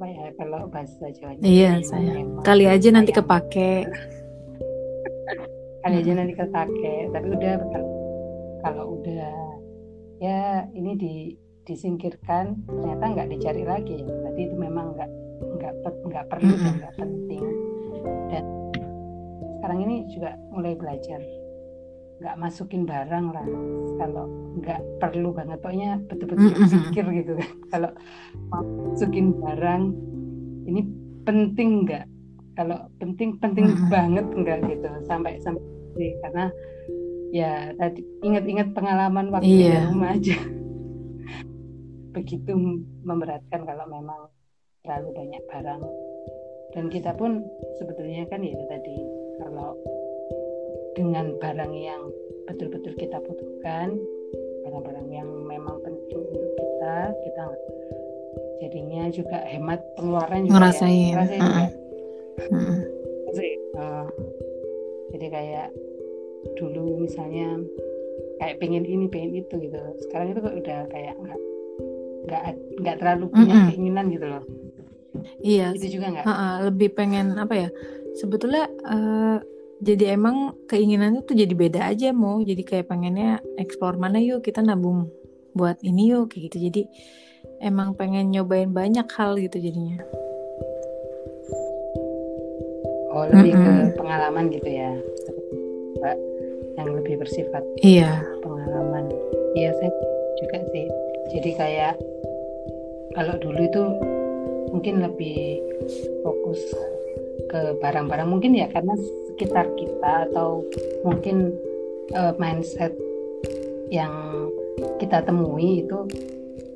apa 0.00 0.08
ya 0.08 0.32
kalau 0.32 0.64
bahasa 0.72 1.12
Jawa 1.12 1.36
iya 1.44 1.76
saya 1.84 2.24
kali 2.40 2.64
aja 2.64 2.88
nanti 2.88 3.12
kepake. 3.12 3.84
Kali 5.84 5.94
aja 6.00 6.12
nanti 6.16 6.32
kepake 6.32 7.12
tapi 7.12 7.28
udah 7.36 7.60
kalau 8.64 8.96
udah 8.96 9.28
ya 10.24 10.64
ini 10.72 10.96
di 10.96 11.14
disingkirkan 11.68 12.64
ternyata 12.64 13.04
nggak 13.12 13.28
dicari 13.28 13.68
lagi. 13.68 14.00
Berarti 14.00 14.40
itu 14.40 14.56
memang 14.56 14.96
nggak 14.96 15.10
nggak 15.60 15.72
nggak 15.84 16.24
perlu 16.32 16.54
dan 16.56 16.74
nggak 16.80 16.94
penting. 16.96 17.44
Dan 18.32 18.44
sekarang 19.60 19.78
ini 19.84 19.96
juga 20.16 20.32
mulai 20.48 20.72
belajar 20.80 21.20
nggak 22.20 22.36
masukin 22.36 22.84
barang 22.84 23.26
lah 23.32 23.46
kalau 23.96 24.24
nggak 24.60 24.80
perlu 25.00 25.32
banget. 25.32 25.58
Pokoknya 25.64 25.90
betul-betul 26.04 26.52
berpikir 26.52 27.04
gitu 27.24 27.32
kan. 27.40 27.50
Kalau 27.72 27.90
masukin 28.52 29.32
barang 29.40 29.82
ini 30.68 30.80
penting 31.24 31.88
nggak? 31.88 32.04
Kalau 32.60 32.78
penting 33.00 33.40
penting 33.40 33.72
banget 33.88 34.28
enggak 34.36 34.60
gitu. 34.68 34.88
Sampai 35.08 35.40
sampai 35.40 36.12
karena 36.20 36.52
ya 37.32 37.72
tadi 37.78 38.04
ingat-ingat 38.20 38.76
pengalaman 38.76 39.32
waktu 39.32 39.48
yeah. 39.48 39.88
di 39.88 39.88
rumah 39.88 40.10
aja. 40.12 40.36
Begitu 42.16 42.52
memberatkan 43.06 43.64
kalau 43.64 43.86
memang 43.88 44.28
terlalu 44.84 45.08
banyak 45.24 45.42
barang. 45.48 45.82
Dan 46.70 46.86
kita 46.86 47.16
pun 47.18 47.42
sebetulnya 47.80 48.28
kan 48.30 48.44
ya 48.46 48.54
tadi 48.70 48.94
kalau 49.42 49.74
dengan 50.94 51.34
barang 51.38 51.72
yang 51.74 52.02
betul-betul 52.50 52.92
kita 52.98 53.22
butuhkan 53.22 53.94
barang-barang 54.66 55.08
yang 55.08 55.28
memang 55.46 55.78
penting 55.86 56.20
untuk 56.20 56.52
kita 56.58 56.96
kita 57.24 57.42
jadinya 58.60 59.02
juga 59.08 59.38
hemat 59.48 59.80
pengeluaran 59.96 60.44
juga 60.46 60.56
ngerasain, 60.60 60.92
ya. 60.92 61.14
ngerasain. 61.16 61.40
Uh 61.40 62.56
uh 62.56 62.78
uh, 63.80 64.06
jadi 65.14 65.26
kayak 65.32 65.68
dulu 66.56 67.04
misalnya 67.04 67.60
kayak 68.40 68.56
pengen 68.60 68.84
ini 68.88 69.06
pengen 69.08 69.44
itu 69.44 69.54
gitu 69.60 69.78
sekarang 70.08 70.32
itu 70.32 70.40
kok 70.40 70.56
udah 70.56 70.80
kayak 70.88 71.14
nggak 71.20 71.40
nggak 72.28 72.42
nggak 72.80 72.96
terlalu 73.00 73.24
punya 73.32 73.54
uh 73.54 73.60
-uh. 73.60 73.68
keinginan 73.72 74.06
gitu 74.12 74.26
loh. 74.28 74.44
Iya. 75.40 75.76
Itu 75.76 75.86
juga 75.98 76.06
nggak? 76.16 76.24
Uh 76.24 76.32
-uh, 76.32 76.54
lebih 76.68 76.88
pengen 76.92 77.36
apa 77.36 77.54
ya? 77.56 77.68
Sebetulnya 78.16 78.68
uh, 78.84 79.38
jadi 79.80 80.12
emang 80.12 80.60
keinginannya 80.68 81.24
tuh 81.24 81.32
jadi 81.32 81.54
beda 81.56 81.80
aja 81.88 82.12
mau 82.12 82.44
jadi 82.44 82.60
kayak 82.60 82.92
pengennya 82.92 83.40
eksplor 83.56 83.96
mana 83.96 84.20
yuk 84.20 84.44
kita 84.44 84.60
nabung 84.60 85.08
buat 85.54 85.80
ini 85.82 86.14
yuk 86.14 86.30
kayak 86.30 86.50
gitu. 86.50 86.56
Jadi 86.70 86.82
emang 87.62 87.96
pengen 87.98 88.30
nyobain 88.30 88.70
banyak 88.70 89.06
hal 89.16 89.36
gitu 89.38 89.58
jadinya. 89.58 89.98
Oh 93.10 93.26
lebih 93.26 93.52
mm 93.58 93.60
-mm. 93.60 93.66
ke 93.66 93.98
pengalaman 93.98 94.44
gitu 94.54 94.70
ya? 94.70 94.90
Mbak 95.98 96.16
yang 96.78 96.88
lebih 96.96 97.14
bersifat 97.20 97.64
iya. 97.82 98.22
pengalaman. 98.40 99.10
Iya 99.58 99.74
saya 99.74 99.92
juga 100.38 100.58
sih. 100.70 100.86
Jadi 101.34 101.50
kayak 101.58 101.94
kalau 103.18 103.34
dulu 103.42 103.60
itu 103.66 103.82
mungkin 104.70 105.02
lebih 105.02 105.58
fokus 106.22 106.62
ke 107.50 107.74
barang-barang 107.82 108.30
mungkin 108.30 108.54
ya 108.54 108.70
karena 108.70 108.94
sekitar 109.40 109.72
kita 109.72 110.28
atau 110.28 110.60
mungkin 111.00 111.56
uh, 112.12 112.36
mindset 112.36 112.92
yang 113.88 114.12
kita 115.00 115.24
temui 115.24 115.80
itu 115.80 116.04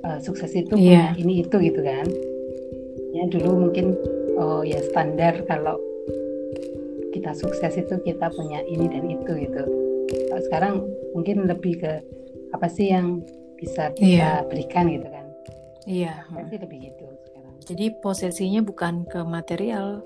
uh, 0.01 0.17
sukses 0.25 0.49
itu 0.57 0.73
yeah. 0.81 1.13
punya 1.13 1.21
ini 1.21 1.45
itu 1.45 1.57
gitu 1.61 1.85
kan 1.85 2.09
ya 3.13 3.29
dulu 3.29 3.69
mungkin 3.69 3.93
oh 4.41 4.65
ya 4.65 4.81
standar 4.81 5.45
kalau 5.45 5.77
kita 7.13 7.37
sukses 7.37 7.77
itu 7.77 8.01
kita 8.01 8.33
punya 8.33 8.65
ini 8.65 8.89
dan 8.89 9.13
itu 9.13 9.33
gitu 9.45 9.63
kalau 10.33 10.43
sekarang 10.49 10.75
mungkin 11.13 11.45
lebih 11.45 11.85
ke 11.85 12.01
apa 12.57 12.65
sih 12.73 12.97
yang 12.97 13.21
bisa 13.61 13.93
kita 13.93 14.41
yeah. 14.41 14.49
berikan 14.49 14.89
gitu 14.89 15.05
kan 15.13 15.27
iya 15.85 16.25
yeah. 16.33 16.49
lebih 16.65 16.81
gitu 16.81 17.13
sekarang 17.29 17.55
jadi 17.61 17.93
posisinya 18.01 18.65
bukan 18.65 19.05
ke 19.05 19.21
material 19.21 20.01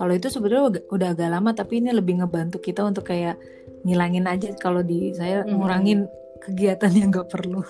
kalau 0.00 0.16
itu 0.16 0.32
sebetulnya 0.32 0.80
udah 0.88 1.08
agak 1.12 1.28
lama 1.28 1.52
tapi 1.52 1.84
ini 1.84 1.92
lebih 1.92 2.24
ngebantu 2.24 2.56
kita 2.56 2.80
untuk 2.88 3.04
kayak 3.04 3.36
ngilangin 3.84 4.24
aja 4.24 4.56
kalau 4.56 4.80
di 4.80 5.12
saya 5.12 5.44
hmm. 5.44 5.60
ngurangin 5.60 6.08
kegiatan 6.40 6.88
yang 6.96 7.12
nggak 7.12 7.28
perlu 7.28 7.60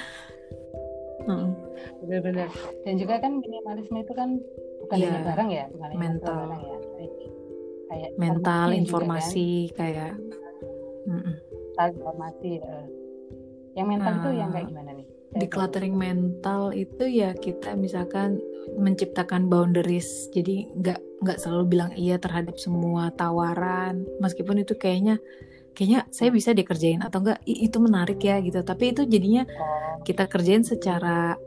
hmm. 1.26 1.50
benar-benar 2.06 2.46
dan 2.86 2.94
juga 2.94 3.18
kan 3.18 3.42
minimalisme 3.42 3.98
itu 3.98 4.14
kan 4.14 4.38
bukan 4.86 4.94
yeah. 4.94 5.10
hanya 5.10 5.20
barang 5.26 5.48
ya 5.50 5.64
bukan 5.74 5.90
mental 5.98 6.38
barang 6.38 6.62
ya 6.62 6.78
kayak 7.90 8.10
mental 8.14 8.68
informasi 8.70 9.48
kan. 9.74 9.76
kayak 9.82 10.12
mm 11.10 11.34
informasi 11.80 12.60
uh. 12.60 12.84
yang 13.72 13.88
mental 13.88 14.12
uh, 14.12 14.18
itu 14.20 14.30
yang 14.36 14.52
kayak 14.52 14.68
gimana 14.68 14.92
nih 14.92 15.08
decluttering 15.36 15.94
mental 15.94 16.74
itu 16.74 17.06
ya 17.06 17.30
kita 17.36 17.78
misalkan 17.78 18.42
menciptakan 18.78 19.46
boundaries. 19.46 20.30
Jadi 20.34 20.66
nggak 20.74 21.22
nggak 21.22 21.38
selalu 21.38 21.64
bilang 21.66 21.90
iya 21.94 22.18
terhadap 22.18 22.58
semua 22.58 23.14
tawaran. 23.14 24.06
Meskipun 24.18 24.62
itu 24.62 24.74
kayaknya 24.74 25.22
kayaknya 25.74 26.06
saya 26.10 26.34
bisa 26.34 26.50
dikerjain 26.50 27.00
atau 27.00 27.22
enggak 27.22 27.40
itu 27.46 27.78
menarik 27.78 28.20
ya 28.22 28.42
gitu. 28.42 28.60
Tapi 28.62 28.94
itu 28.94 29.06
jadinya 29.06 29.46
kita 30.02 30.26
kerjain 30.26 30.66
secara 30.66 31.38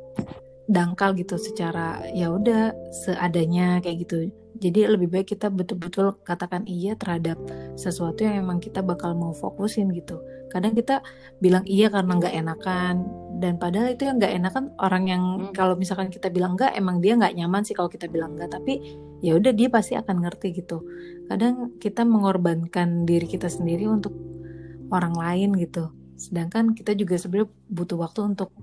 dangkal 0.64 1.12
gitu 1.20 1.36
secara 1.36 2.00
ya 2.16 2.32
udah 2.32 2.72
seadanya 3.04 3.84
kayak 3.84 4.08
gitu 4.08 4.32
jadi 4.64 4.88
lebih 4.96 5.12
baik 5.12 5.36
kita 5.36 5.52
betul-betul 5.52 6.16
katakan 6.24 6.64
iya 6.64 6.96
terhadap 6.96 7.36
sesuatu 7.76 8.24
yang 8.24 8.48
emang 8.48 8.64
kita 8.64 8.80
bakal 8.80 9.12
mau 9.12 9.36
fokusin 9.36 9.92
gitu. 9.92 10.24
Kadang 10.48 10.72
kita 10.72 11.04
bilang 11.44 11.68
iya 11.68 11.92
karena 11.92 12.16
nggak 12.16 12.32
enakan 12.32 12.96
dan 13.44 13.60
padahal 13.60 13.92
itu 13.92 14.08
yang 14.08 14.24
nggak 14.24 14.34
enak 14.40 14.52
kan 14.56 14.66
orang 14.80 15.04
yang 15.12 15.24
hmm. 15.24 15.52
kalau 15.52 15.76
misalkan 15.76 16.08
kita 16.08 16.32
bilang 16.32 16.56
enggak 16.56 16.72
emang 16.80 17.04
dia 17.04 17.20
nggak 17.20 17.36
nyaman 17.36 17.68
sih 17.68 17.76
kalau 17.76 17.92
kita 17.92 18.08
bilang 18.08 18.40
enggak 18.40 18.56
tapi 18.56 18.80
ya 19.20 19.36
udah 19.36 19.52
dia 19.52 19.68
pasti 19.68 20.00
akan 20.00 20.24
ngerti 20.24 20.48
gitu. 20.56 20.80
Kadang 21.28 21.76
kita 21.84 22.08
mengorbankan 22.08 23.04
diri 23.04 23.28
kita 23.28 23.52
sendiri 23.52 23.84
untuk 23.92 24.16
orang 24.88 25.12
lain 25.12 25.60
gitu. 25.60 25.92
Sedangkan 26.16 26.72
kita 26.72 26.96
juga 26.96 27.20
sebenarnya 27.20 27.52
butuh 27.68 28.00
waktu 28.00 28.20
untuk 28.32 28.56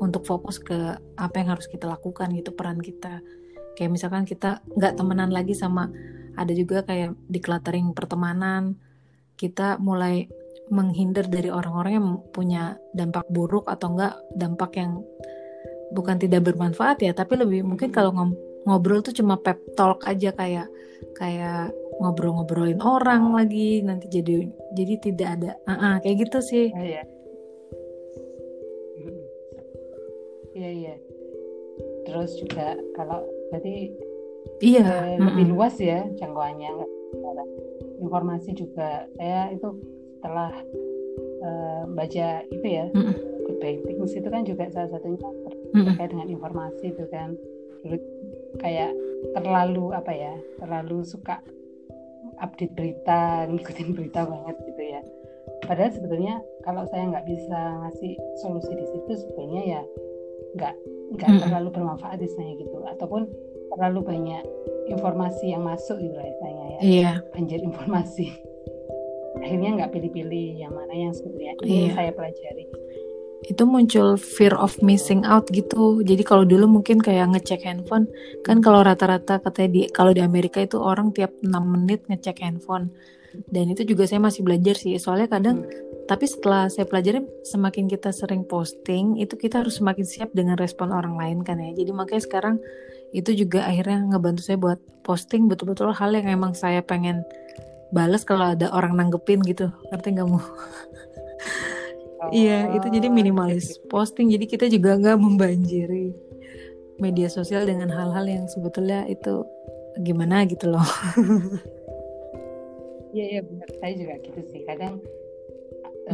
untuk 0.00 0.24
fokus 0.26 0.58
ke 0.58 0.98
apa 1.14 1.34
yang 1.38 1.54
harus 1.54 1.68
kita 1.68 1.86
lakukan 1.86 2.32
gitu 2.32 2.50
peran 2.56 2.80
kita 2.80 3.20
kayak 3.78 3.90
misalkan 3.92 4.24
kita 4.26 4.62
nggak 4.76 4.96
temenan 4.96 5.30
lagi 5.30 5.54
sama 5.54 5.90
ada 6.38 6.52
juga 6.54 6.86
kayak 6.86 7.16
decluttering 7.28 7.92
pertemanan 7.92 8.78
kita 9.36 9.80
mulai 9.80 10.28
menghindar 10.70 11.26
dari 11.26 11.50
orang-orang 11.50 11.92
yang 11.98 12.08
punya 12.30 12.78
dampak 12.94 13.26
buruk 13.26 13.66
atau 13.66 13.96
enggak 13.96 14.14
dampak 14.38 14.78
yang 14.78 15.02
bukan 15.90 16.16
tidak 16.22 16.46
bermanfaat 16.46 17.02
ya 17.02 17.10
tapi 17.10 17.34
lebih 17.34 17.66
mungkin 17.66 17.90
kalau 17.90 18.14
ngobrol 18.62 19.02
tuh 19.02 19.10
cuma 19.10 19.34
pep 19.40 19.58
talk 19.74 20.06
aja 20.06 20.30
kayak 20.30 20.70
kayak 21.18 21.74
ngobrol-ngobrolin 22.00 22.78
orang 22.80 23.34
lagi 23.34 23.82
nanti 23.82 24.06
jadi 24.08 24.46
jadi 24.72 24.94
tidak 25.02 25.28
ada 25.36 25.52
uh 25.66 25.72
-uh, 25.72 25.94
kayak 26.00 26.28
gitu 26.28 26.38
sih. 26.40 26.66
Iya 26.72 27.02
iya 30.56 30.70
iya. 30.70 30.94
Terus 32.08 32.30
juga 32.40 32.76
kalau 32.96 33.24
berarti 33.50 33.74
iya 34.64 35.14
eh, 35.14 35.18
lebih 35.20 35.52
luas 35.52 35.76
ya 35.76 36.06
jangkauannya 36.16 36.70
informasi 38.00 38.56
juga. 38.56 39.06
Saya 39.14 39.52
itu 39.52 39.68
setelah 40.18 40.52
uh, 41.44 41.84
baca 41.92 42.28
itu 42.48 42.66
ya 42.66 42.88
mm 42.90 42.96
-mm. 42.96 43.14
good 43.46 43.58
things 43.60 44.12
itu 44.16 44.28
kan 44.28 44.42
juga 44.42 44.68
salah 44.72 44.90
satunya 44.90 45.20
terkait 45.70 46.10
dengan 46.10 46.28
informasi 46.32 46.84
itu 46.90 47.04
kan. 47.12 47.36
Dulu 47.84 47.96
kayak 48.58 48.92
terlalu 49.36 49.92
apa 49.94 50.12
ya 50.12 50.34
terlalu 50.58 51.04
suka 51.04 51.44
update 52.40 52.72
berita 52.74 53.20
ngikutin 53.52 53.88
berita 53.94 54.24
banget 54.24 54.56
gitu 54.64 54.82
ya. 54.82 55.00
Padahal 55.64 55.92
sebetulnya 55.92 56.40
kalau 56.64 56.88
saya 56.88 57.04
nggak 57.12 57.28
bisa 57.28 57.60
ngasih 57.84 58.16
solusi 58.40 58.72
di 58.72 58.86
situ 58.88 59.12
sebetulnya 59.22 59.62
ya 59.78 59.82
nggak 60.56 60.74
nggak 61.10 61.46
terlalu 61.46 61.68
bermanfaat 61.74 62.18
istilahnya 62.22 62.54
gitu. 62.62 62.78
Ataupun 62.86 63.26
terlalu 63.74 64.00
banyak 64.02 64.44
informasi 64.90 65.54
yang 65.54 65.62
masuk 65.62 65.98
gitu 66.02 66.14
lah 66.14 66.26
istilahnya 66.26 66.66
ya. 66.74 66.80
Yeah. 66.82 67.16
banjir 67.34 67.58
informasi. 67.62 68.34
Akhirnya 69.44 69.70
nggak 69.78 69.90
pilih-pilih 69.94 70.58
yang 70.58 70.74
mana 70.74 70.90
yang 70.90 71.12
sebenarnya 71.14 71.54
ini 71.62 71.88
iya. 71.88 71.94
saya 71.94 72.10
pelajari. 72.10 72.64
Itu 73.40 73.64
muncul 73.64 74.20
fear 74.20 74.52
of 74.52 74.76
missing 74.84 75.24
out 75.24 75.48
gitu. 75.48 76.04
Jadi 76.04 76.22
kalau 76.26 76.44
dulu 76.44 76.68
mungkin 76.68 77.00
kayak 77.00 77.32
ngecek 77.32 77.64
handphone 77.64 78.10
kan 78.44 78.60
kalau 78.60 78.84
rata-rata 78.84 79.40
katanya 79.40 79.70
di 79.72 79.80
kalau 79.88 80.12
di 80.12 80.20
Amerika 80.20 80.60
itu 80.60 80.76
orang 80.76 81.14
tiap 81.16 81.32
6 81.40 81.48
menit 81.48 82.04
ngecek 82.10 82.42
handphone. 82.44 82.92
Dan 83.48 83.70
itu 83.70 83.86
juga 83.86 84.04
saya 84.04 84.20
masih 84.20 84.42
belajar 84.44 84.76
sih. 84.76 84.92
Soalnya 84.98 85.30
kadang 85.30 85.64
hmm. 85.64 85.89
Tapi 86.10 86.26
setelah 86.26 86.66
saya 86.66 86.90
pelajari 86.90 87.22
semakin 87.46 87.86
kita 87.86 88.10
sering 88.10 88.42
posting 88.42 89.22
itu 89.22 89.38
kita 89.38 89.62
harus 89.62 89.78
semakin 89.78 90.02
siap 90.02 90.34
dengan 90.34 90.58
respon 90.58 90.90
orang 90.90 91.14
lain 91.14 91.46
kan 91.46 91.62
ya. 91.62 91.70
Jadi 91.70 91.94
makanya 91.94 92.26
sekarang 92.26 92.58
itu 93.14 93.30
juga 93.30 93.62
akhirnya 93.70 94.10
ngebantu 94.10 94.42
saya 94.42 94.58
buat 94.58 94.82
posting 95.06 95.46
betul-betul 95.46 95.94
hal 95.94 96.10
yang 96.10 96.26
emang 96.26 96.58
saya 96.58 96.82
pengen 96.82 97.22
balas 97.94 98.26
kalau 98.26 98.58
ada 98.58 98.74
orang 98.74 98.98
nanggepin 98.98 99.38
gitu. 99.46 99.70
Ngerti 99.94 100.18
nggak 100.18 100.26
mau 100.26 100.42
oh, 102.26 102.30
iya 102.34 102.74
itu 102.74 102.90
jadi 102.90 103.06
minimalis 103.06 103.78
posting. 103.86 104.34
Jadi 104.34 104.50
kita 104.50 104.66
juga 104.66 104.98
nggak 104.98 105.14
membanjiri 105.14 106.10
media 106.98 107.30
sosial 107.30 107.70
dengan 107.70 107.86
hal-hal 107.86 108.26
yang 108.26 108.50
sebetulnya 108.50 109.06
itu 109.06 109.46
gimana 110.02 110.42
gitu 110.50 110.74
loh. 110.74 110.82
Iya 113.10 113.26
iya 113.26 113.40
benar 113.42 113.66
saya 113.82 113.92
juga 113.98 114.14
gitu 114.22 114.38
sih. 114.54 114.62
Kadang 114.62 115.02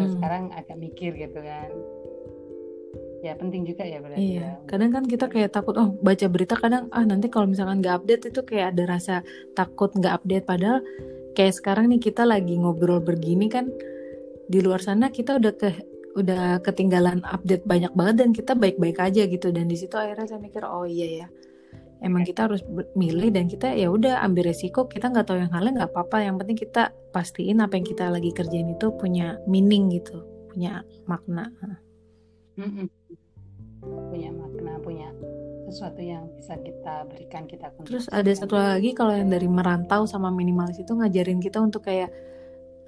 hmm. 0.05 0.13
sekarang 0.19 0.45
agak 0.53 0.77
mikir 0.77 1.13
gitu 1.17 1.41
kan 1.41 1.71
ya 3.25 3.33
penting 3.35 3.67
juga 3.67 3.83
ya 3.83 3.99
berarti 3.99 4.39
iya. 4.39 4.41
ya. 4.41 4.53
kadang 4.69 4.91
kan 4.93 5.05
kita 5.09 5.27
kayak 5.27 5.51
takut 5.51 5.75
oh 5.81 5.97
baca 5.99 6.27
berita 6.31 6.55
kadang 6.55 6.87
ah 6.93 7.03
nanti 7.03 7.27
kalau 7.33 7.51
misalkan 7.51 7.83
nggak 7.83 8.05
update 8.05 8.31
itu 8.31 8.41
kayak 8.47 8.77
ada 8.77 8.85
rasa 8.87 9.15
takut 9.57 9.91
nggak 9.97 10.23
update 10.23 10.45
padahal 10.47 10.79
kayak 11.35 11.55
sekarang 11.57 11.91
nih 11.91 12.01
kita 12.01 12.23
lagi 12.23 12.55
ngobrol 12.55 13.03
begini 13.03 13.51
kan 13.51 13.67
di 14.47 14.63
luar 14.63 14.79
sana 14.79 15.11
kita 15.11 15.43
udah 15.43 15.53
ke 15.59 15.71
udah 16.17 16.65
ketinggalan 16.65 17.21
update 17.29 17.69
banyak 17.69 17.93
banget 17.93 18.15
dan 18.25 18.31
kita 18.33 18.53
baik-baik 18.57 18.97
aja 18.97 19.29
gitu 19.29 19.53
dan 19.53 19.69
di 19.69 19.77
situ 19.77 19.93
akhirnya 20.01 20.25
saya 20.25 20.41
mikir 20.41 20.65
oh 20.65 20.89
iya 20.89 21.25
ya 21.25 21.29
emang 22.05 22.25
kita 22.25 22.51
harus 22.51 22.63
milih 22.97 23.33
dan 23.33 23.49
kita 23.49 23.73
ya 23.73 23.89
udah 23.89 24.21
ambil 24.25 24.51
resiko. 24.53 24.89
Kita 24.91 25.09
nggak 25.13 25.27
tahu 25.29 25.39
yang 25.41 25.53
halnya 25.53 25.85
nggak 25.85 25.91
apa-apa. 25.93 26.25
Yang 26.25 26.37
penting 26.43 26.59
kita 26.59 26.83
pastiin 27.15 27.59
apa 27.65 27.77
yang 27.79 27.87
kita 27.87 28.05
lagi 28.09 28.31
kerjain 28.33 28.73
itu 28.73 28.93
punya 28.97 29.41
meaning 29.49 29.89
gitu 29.93 30.37
punya 30.57 30.81
makna. 31.05 31.53
Punya 34.09 34.33
makna 34.33 34.81
punya 34.81 35.13
sesuatu 35.69 36.01
yang 36.01 36.33
bisa 36.33 36.57
kita 36.57 37.05
berikan 37.13 37.45
kita 37.45 37.69
terus 37.85 38.09
ada 38.09 38.33
satu 38.33 38.57
lagi 38.57 38.97
kalau 38.97 39.13
yang 39.13 39.29
dari 39.29 39.51
merantau 39.51 40.09
sama 40.09 40.33
minimalis 40.33 40.81
itu 40.81 40.95
ngajarin 40.97 41.43
kita 41.43 41.61
untuk 41.61 41.85
kayak 41.85 42.09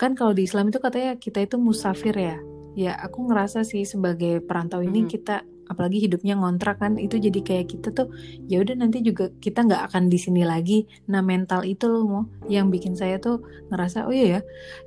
kan 0.01 0.17
kalau 0.17 0.33
di 0.33 0.49
Islam 0.49 0.73
itu 0.73 0.81
katanya 0.81 1.21
kita 1.21 1.45
itu 1.45 1.61
musafir 1.61 2.17
ya. 2.17 2.41
Ya 2.73 2.97
aku 2.97 3.29
ngerasa 3.29 3.69
sih 3.69 3.85
sebagai 3.85 4.41
perantau 4.41 4.81
ini 4.81 5.05
hmm. 5.05 5.11
kita 5.13 5.45
apalagi 5.69 6.09
hidupnya 6.09 6.35
ngontrak 6.35 6.81
kan 6.81 6.97
itu 6.97 7.21
jadi 7.21 7.41
kayak 7.45 7.67
kita 7.77 7.93
tuh 7.93 8.09
ya 8.49 8.65
udah 8.65 8.75
nanti 8.81 9.05
juga 9.05 9.29
kita 9.39 9.65
nggak 9.69 9.93
akan 9.93 10.09
di 10.09 10.19
sini 10.19 10.43
lagi. 10.43 10.89
Nah 11.13 11.21
mental 11.21 11.65
itu 11.69 11.85
loh 11.87 12.03
mau 12.09 12.23
yang 12.49 12.73
bikin 12.73 12.97
saya 12.97 13.21
tuh 13.21 13.45
ngerasa 13.69 14.09
oh 14.09 14.13
iya 14.13 14.39
ya 14.39 14.41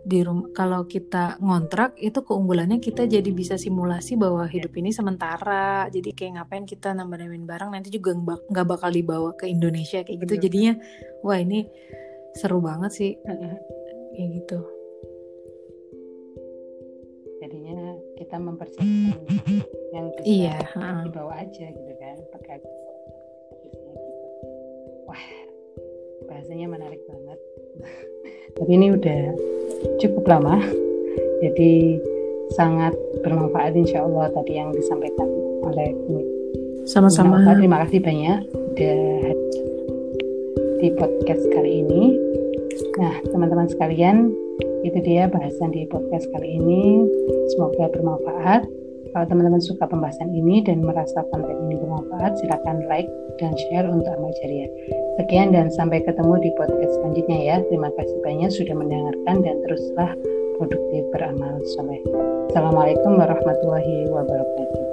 di 0.04 0.20
rumah 0.26 0.50
kalau 0.52 0.89
kita 0.89 1.38
ngontrak 1.39 1.94
itu 2.02 2.20
keunggulannya 2.26 2.82
kita 2.82 3.06
jadi 3.06 3.30
bisa 3.30 3.56
simulasi 3.56 4.17
bahwa 4.17 4.46
hidup 4.50 4.74
ini 4.76 4.89
sementara. 4.89 5.88
Jadi 5.94 6.12
kayak 6.12 6.41
ngapain 6.41 6.65
kita 6.65 6.98
nambah-nambahin 6.98 7.46
barang 7.46 7.70
nanti 7.72 7.89
juga 7.94 8.17
nggak 8.50 8.65
bakal 8.67 8.89
dibawa 8.89 9.38
ke 9.38 9.48
Indonesia 9.48 10.02
kayak 10.02 10.26
gitu. 10.28 10.50
Jadinya 10.50 10.74
wah 11.22 11.38
ini 11.38 11.65
seru 12.36 12.60
banget 12.60 12.91
sih. 12.91 13.12
Kayak 14.12 14.30
gitu. 14.44 14.60
Jadinya 17.41 17.90
kita 18.22 18.38
mempersiapkan 18.38 19.18
yang 19.98 20.14
bisa 20.14 20.22
iya, 20.30 20.58
dibawa 21.02 21.42
aja 21.42 21.66
gitu 21.74 21.94
kan 21.98 22.18
pakai 22.38 22.62
gitu. 22.62 23.82
wah 25.10 25.26
bahasanya 26.30 26.70
menarik 26.70 27.02
banget. 27.10 27.40
Tapi 28.62 28.72
ini 28.78 28.94
udah 28.94 29.22
cukup 29.98 30.24
lama 30.30 30.62
jadi 31.42 31.98
sangat 32.54 32.94
bermanfaat 33.26 33.74
insya 33.74 34.06
Allah 34.06 34.30
tadi 34.30 34.54
yang 34.54 34.70
disampaikan 34.70 35.26
oleh 35.66 35.90
sama-sama. 36.86 37.42
Terima 37.58 37.82
kasih 37.82 38.06
banyak 38.06 38.40
udah 38.54 39.02
di 40.78 40.88
podcast 40.94 41.44
kali 41.50 41.82
ini. 41.82 42.22
Nah 43.02 43.18
teman-teman 43.34 43.66
sekalian 43.66 44.30
itu 44.82 44.98
dia 45.02 45.30
bahasan 45.30 45.74
di 45.74 45.86
podcast 45.89 46.26
kali 46.34 46.58
ini. 46.58 47.06
Semoga 47.54 47.89
bermanfaat. 47.94 48.65
Kalau 49.12 49.26
teman-teman 49.28 49.60
suka 49.60 49.84
pembahasan 49.91 50.32
ini 50.32 50.63
dan 50.63 50.88
merasa 50.88 51.22
konten 51.36 51.52
ini 51.67 51.76
bermanfaat, 51.76 52.39
silakan 52.39 52.88
like 52.88 53.10
dan 53.44 53.52
share 53.67 53.84
untuk 53.91 54.08
amal 54.08 54.32
jariah. 54.39 54.72
Sekian 55.20 55.52
dan 55.52 55.67
sampai 55.67 56.00
ketemu 56.02 56.39
di 56.39 56.50
podcast 56.56 56.96
selanjutnya 57.00 57.39
ya. 57.44 57.58
Terima 57.67 57.91
kasih 58.00 58.17
banyak 58.24 58.50
sudah 58.56 58.76
mendengarkan 58.78 59.36
dan 59.44 59.56
teruslah 59.67 60.12
produktif 60.56 61.04
beramal 61.12 61.60
soleh. 61.76 62.00
Assalamualaikum 62.50 63.20
warahmatullahi 63.20 64.08
wabarakatuh. 64.08 64.90